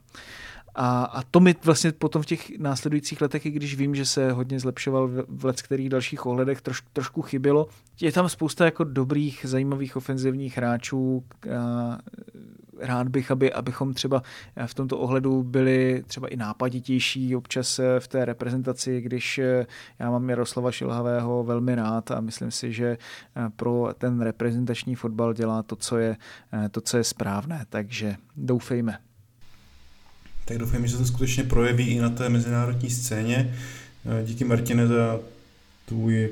a, 0.76 1.04
a 1.04 1.24
to 1.24 1.40
mi 1.40 1.56
vlastně 1.64 1.92
potom 1.92 2.22
v 2.22 2.26
těch 2.26 2.60
následujících 2.60 3.22
letech, 3.22 3.46
i 3.46 3.52
když 3.52 3.76
vím, 3.76 3.96
že 3.96 4.06
se 4.06 4.32
hodně 4.32 4.60
zlepšoval 4.60 5.08
v, 5.08 5.26
v 5.28 5.46
let 5.46 5.62
kterých 5.62 5.90
dalších 5.90 6.26
ohledech, 6.26 6.62
troš, 6.62 6.82
trošku 6.94 7.22
chybělo. 7.22 7.68
Je 8.02 8.12
tam 8.12 8.30
spousta 8.30 8.66
jako 8.66 8.84
dobrých, 8.84 9.46
zajímavých 9.48 9.96
ofenzivních 9.96 10.58
hráčů. 10.58 11.24
A 11.60 11.98
rád 12.82 13.08
bych, 13.08 13.32
aby, 13.32 13.54
abychom 13.54 13.94
třeba 13.94 14.24
v 14.66 14.74
tomto 14.74 14.98
ohledu 14.98 15.44
byli 15.44 16.04
třeba 16.08 16.28
i 16.28 16.36
nápaditější 16.36 17.36
občas 17.36 17.80
v 18.00 18.08
té 18.08 18.26
reprezentaci, 18.26 19.02
když 19.02 19.40
já 20.00 20.12
mám 20.12 20.30
Jaroslava 20.30 20.72
Šilhavého 20.72 21.44
velmi 21.44 21.76
rád 21.76 22.12
a 22.12 22.22
myslím 22.22 22.52
si, 22.52 22.74
že 22.74 22.98
pro 23.56 23.90
ten 23.98 24.22
reprezentační 24.22 24.96
fotbal 24.96 25.34
dělá 25.34 25.64
to, 25.64 25.76
co 25.76 25.98
je, 25.98 26.18
to, 26.72 26.82
co 26.82 26.98
je 26.98 27.04
správné. 27.04 27.66
Takže 27.70 28.16
doufejme 28.38 29.00
tak 30.50 30.58
doufám, 30.58 30.88
že 30.88 30.92
se 30.92 30.98
to 30.98 31.06
skutečně 31.06 31.44
projeví 31.44 31.88
i 31.88 32.00
na 32.00 32.10
té 32.10 32.30
mezinárodní 32.30 32.90
scéně. 32.90 33.56
Eh, 34.06 34.26
díky 34.26 34.46
Martine 34.46 34.88
za 34.88 35.20
tvůj 35.86 36.30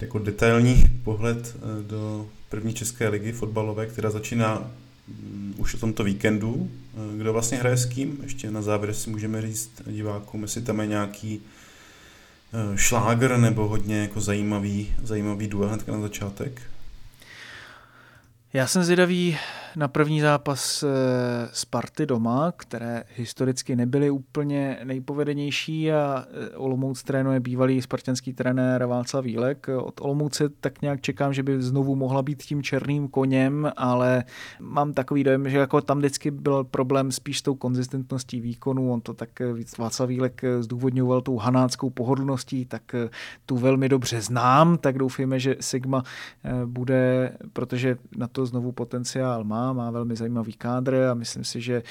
jako 0.00 0.18
detailní 0.18 0.84
pohled 1.04 1.56
eh, 1.56 1.82
do 1.82 2.26
první 2.48 2.74
české 2.74 3.08
ligy 3.08 3.32
fotbalové, 3.32 3.86
která 3.86 4.10
začíná 4.10 4.70
už 5.56 5.74
o 5.74 5.78
tomto 5.78 6.04
víkendu. 6.04 6.70
Eh, 6.94 7.18
kdo 7.18 7.32
vlastně 7.32 7.58
hraje 7.58 7.76
s 7.76 7.86
kým? 7.86 8.18
Ještě 8.22 8.50
na 8.50 8.62
závěr 8.62 8.94
si 8.94 9.10
můžeme 9.10 9.42
říct 9.42 9.70
divákům, 9.86 10.42
jestli 10.42 10.62
tam 10.62 10.80
je 10.80 10.86
nějaký 10.86 11.40
šláger 12.74 13.36
nebo 13.36 13.68
hodně 13.68 13.96
jako 13.96 14.20
zajímavý, 14.20 14.94
zajímavý 15.02 15.48
duel 15.48 15.68
hned 15.68 15.88
na 15.88 16.00
začátek. 16.00 16.62
Já 18.52 18.66
jsem 18.66 18.84
zvědavý 18.84 19.38
na 19.76 19.88
první 19.88 20.20
zápas 20.20 20.82
eh, 20.82 20.88
Sparty 21.52 22.06
doma, 22.06 22.52
které 22.56 23.04
historicky 23.16 23.76
nebyly 23.76 24.10
úplně 24.10 24.78
nejpovedenější 24.84 25.92
a 25.92 26.24
eh, 26.30 26.56
Olomouc 26.56 27.02
trénuje 27.02 27.40
bývalý 27.40 27.82
spartanský 27.82 28.32
trenér 28.32 28.86
Václav 28.86 29.24
Vílek. 29.24 29.66
Od 29.82 30.00
Olomouce 30.00 30.48
tak 30.48 30.82
nějak 30.82 31.00
čekám, 31.00 31.32
že 31.32 31.42
by 31.42 31.62
znovu 31.62 31.96
mohla 31.96 32.22
být 32.22 32.42
tím 32.42 32.62
černým 32.62 33.08
koněm, 33.08 33.72
ale 33.76 34.24
mám 34.60 34.92
takový 34.92 35.24
dojem, 35.24 35.48
že 35.48 35.58
jako 35.58 35.80
tam 35.80 35.98
vždycky 35.98 36.30
byl 36.30 36.64
problém 36.64 37.12
spíš 37.12 37.38
s 37.38 37.42
tou 37.42 37.54
konzistentností 37.54 38.40
výkonu. 38.40 38.92
On 38.92 39.00
to 39.00 39.14
tak 39.14 39.40
eh, 39.40 39.46
Václav 39.78 40.08
Vílek 40.08 40.42
zdůvodňoval 40.60 41.20
tou 41.20 41.36
hanáckou 41.36 41.90
pohodlností, 41.90 42.66
tak 42.66 42.82
tu 43.46 43.56
velmi 43.56 43.88
dobře 43.88 44.20
znám, 44.20 44.78
tak 44.78 44.98
doufejme, 44.98 45.40
že 45.40 45.56
Sigma 45.60 46.02
bude, 46.64 47.32
protože 47.52 47.96
na 48.16 48.28
to 48.28 48.46
znovu 48.46 48.72
potenciál 48.72 49.44
má 49.44 49.57
má, 49.58 49.72
má 49.72 49.90
velmi 49.90 50.16
zajímavý 50.16 50.52
kádr 50.52 50.94
a 51.10 51.14
myslím 51.14 51.44
si, 51.44 51.60
že 51.60 51.82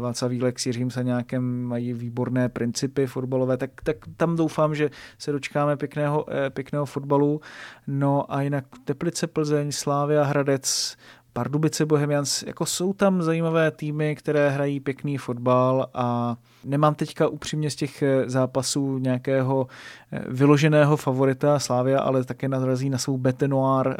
Václav 0.00 0.30
Vílek 0.30 0.60
s 0.60 0.66
Jiřím 0.66 0.90
Saňákem 0.90 1.62
mají 1.62 1.92
výborné 1.92 2.48
principy 2.48 3.06
fotbalové, 3.06 3.56
tak, 3.56 3.70
tak 3.82 3.96
tam 4.16 4.36
doufám, 4.36 4.74
že 4.74 4.90
se 5.18 5.32
dočkáme 5.32 5.76
pěkného, 5.76 6.26
pěkného 6.50 6.86
fotbalu. 6.86 7.40
No 7.86 8.32
a 8.32 8.42
jinak 8.42 8.64
Teplice, 8.84 9.26
Plzeň, 9.26 9.72
Slávia, 9.72 10.24
Hradec, 10.24 10.96
Pardubice 11.36 11.86
Bohemians, 11.86 12.42
jako 12.42 12.66
jsou 12.66 12.92
tam 12.92 13.22
zajímavé 13.22 13.70
týmy, 13.70 14.16
které 14.16 14.50
hrají 14.50 14.80
pěkný 14.80 15.18
fotbal 15.18 15.88
a 15.94 16.36
nemám 16.64 16.94
teďka 16.94 17.28
upřímně 17.28 17.70
z 17.70 17.76
těch 17.76 18.02
eh, 18.02 18.30
zápasů 18.30 18.98
nějakého 18.98 19.66
eh, 20.12 20.24
vyloženého 20.28 20.96
favorita 20.96 21.58
Slávia, 21.58 22.00
ale 22.00 22.24
také 22.24 22.48
narazí 22.48 22.90
na 22.90 22.98
svou 22.98 23.18
Betenoir, 23.18 23.88
eh, 23.88 23.96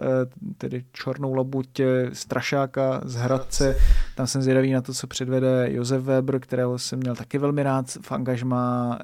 tedy 0.59 0.85
černou 0.93 1.35
labuť 1.35 1.81
Strašáka 2.13 3.01
z 3.05 3.15
Hradce. 3.15 3.77
Tam 4.17 4.27
jsem 4.27 4.43
zvědavý 4.43 4.73
na 4.73 4.81
to, 4.81 4.95
co 4.95 5.07
předvede 5.07 5.69
Josef 5.71 6.03
Weber, 6.03 6.41
kterého 6.41 6.79
jsem 6.79 6.99
měl 6.99 7.15
taky 7.15 7.39
velmi 7.39 7.63
rád 7.63 7.87
v 8.01 8.13
angažmá 8.13 8.99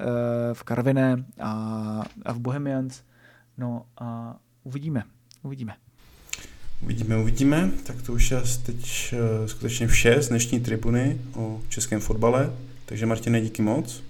v 0.53 0.63
Karviné 0.63 1.25
a, 1.41 2.03
a 2.25 2.33
v 2.33 2.39
Bohemians. 2.39 3.01
No 3.57 3.85
a 3.97 4.35
uvidíme, 4.63 5.03
uvidíme. 5.43 5.73
Uvidíme, 6.83 7.17
uvidíme. 7.17 7.71
Tak 7.83 8.01
to 8.01 8.13
už 8.13 8.31
je 8.31 8.41
teď 8.65 9.13
uh, 9.13 9.47
skutečně 9.47 9.87
vše 9.87 10.21
z 10.21 10.29
dnešní 10.29 10.59
tribuny 10.59 11.21
o 11.35 11.61
českém 11.69 11.99
fotbale. 11.99 12.53
Takže 12.85 13.05
Martine, 13.05 13.41
díky 13.41 13.61
moc. 13.61 14.03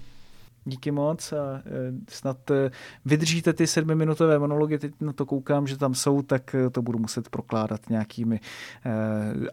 Díky 0.64 0.90
moc 0.90 1.32
a 1.32 1.56
e, 1.56 1.62
snad 2.08 2.50
e, 2.50 2.70
vydržíte 3.04 3.52
ty 3.52 3.66
sedmiminutové 3.66 4.38
monology, 4.38 4.78
teď 4.78 4.92
na 5.00 5.12
to 5.12 5.26
koukám, 5.26 5.66
že 5.66 5.76
tam 5.76 5.94
jsou, 5.94 6.22
tak 6.22 6.56
to 6.72 6.82
budu 6.82 6.98
muset 6.98 7.28
prokládat 7.28 7.90
nějakými 7.90 8.40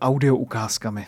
audio 0.02 0.36
ukázkami. 0.36 1.08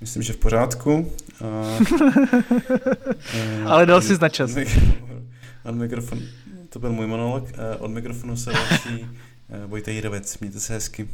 Myslím, 0.00 0.22
že 0.22 0.32
v 0.32 0.36
pořádku. 0.36 1.12
Ale 3.66 3.86
dal 3.86 4.00
si 4.00 4.14
značas. 4.14 4.56
Mikrofon, 5.70 6.18
to 6.76 6.80
byl 6.80 6.92
můj 6.92 7.06
monolog. 7.06 7.44
Od 7.78 7.90
mikrofonu 7.90 8.36
se 8.36 8.50
loučí 8.50 9.06
Vojta 9.66 9.90
Jirovec. 9.90 10.38
Mějte 10.38 10.60
se 10.60 10.72
hezky. 10.72 11.08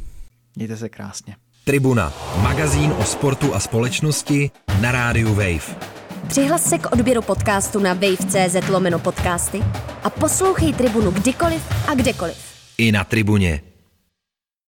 Mějte 0.55 0.77
se 0.77 0.89
krásně. 0.89 1.35
Tribuna, 1.63 2.13
magazín 2.41 2.93
o 2.99 3.03
sportu 3.03 3.55
a 3.55 3.59
společnosti 3.59 4.51
na 4.81 4.91
rádiu 4.91 5.29
Wave. 5.29 5.75
Přihlas 6.27 6.69
se 6.69 6.77
k 6.77 6.91
odběru 6.91 7.21
podcastu 7.21 7.79
na 7.79 7.93
wave.cz 7.93 8.69
lomeno 8.69 8.99
podcasty 8.99 9.63
a 10.03 10.09
poslouchej 10.09 10.73
Tribunu 10.73 11.11
kdykoliv 11.11 11.63
a 11.87 11.95
kdekoliv. 11.95 12.37
I 12.77 12.91
na 12.91 13.03
Tribuně. 13.03 13.61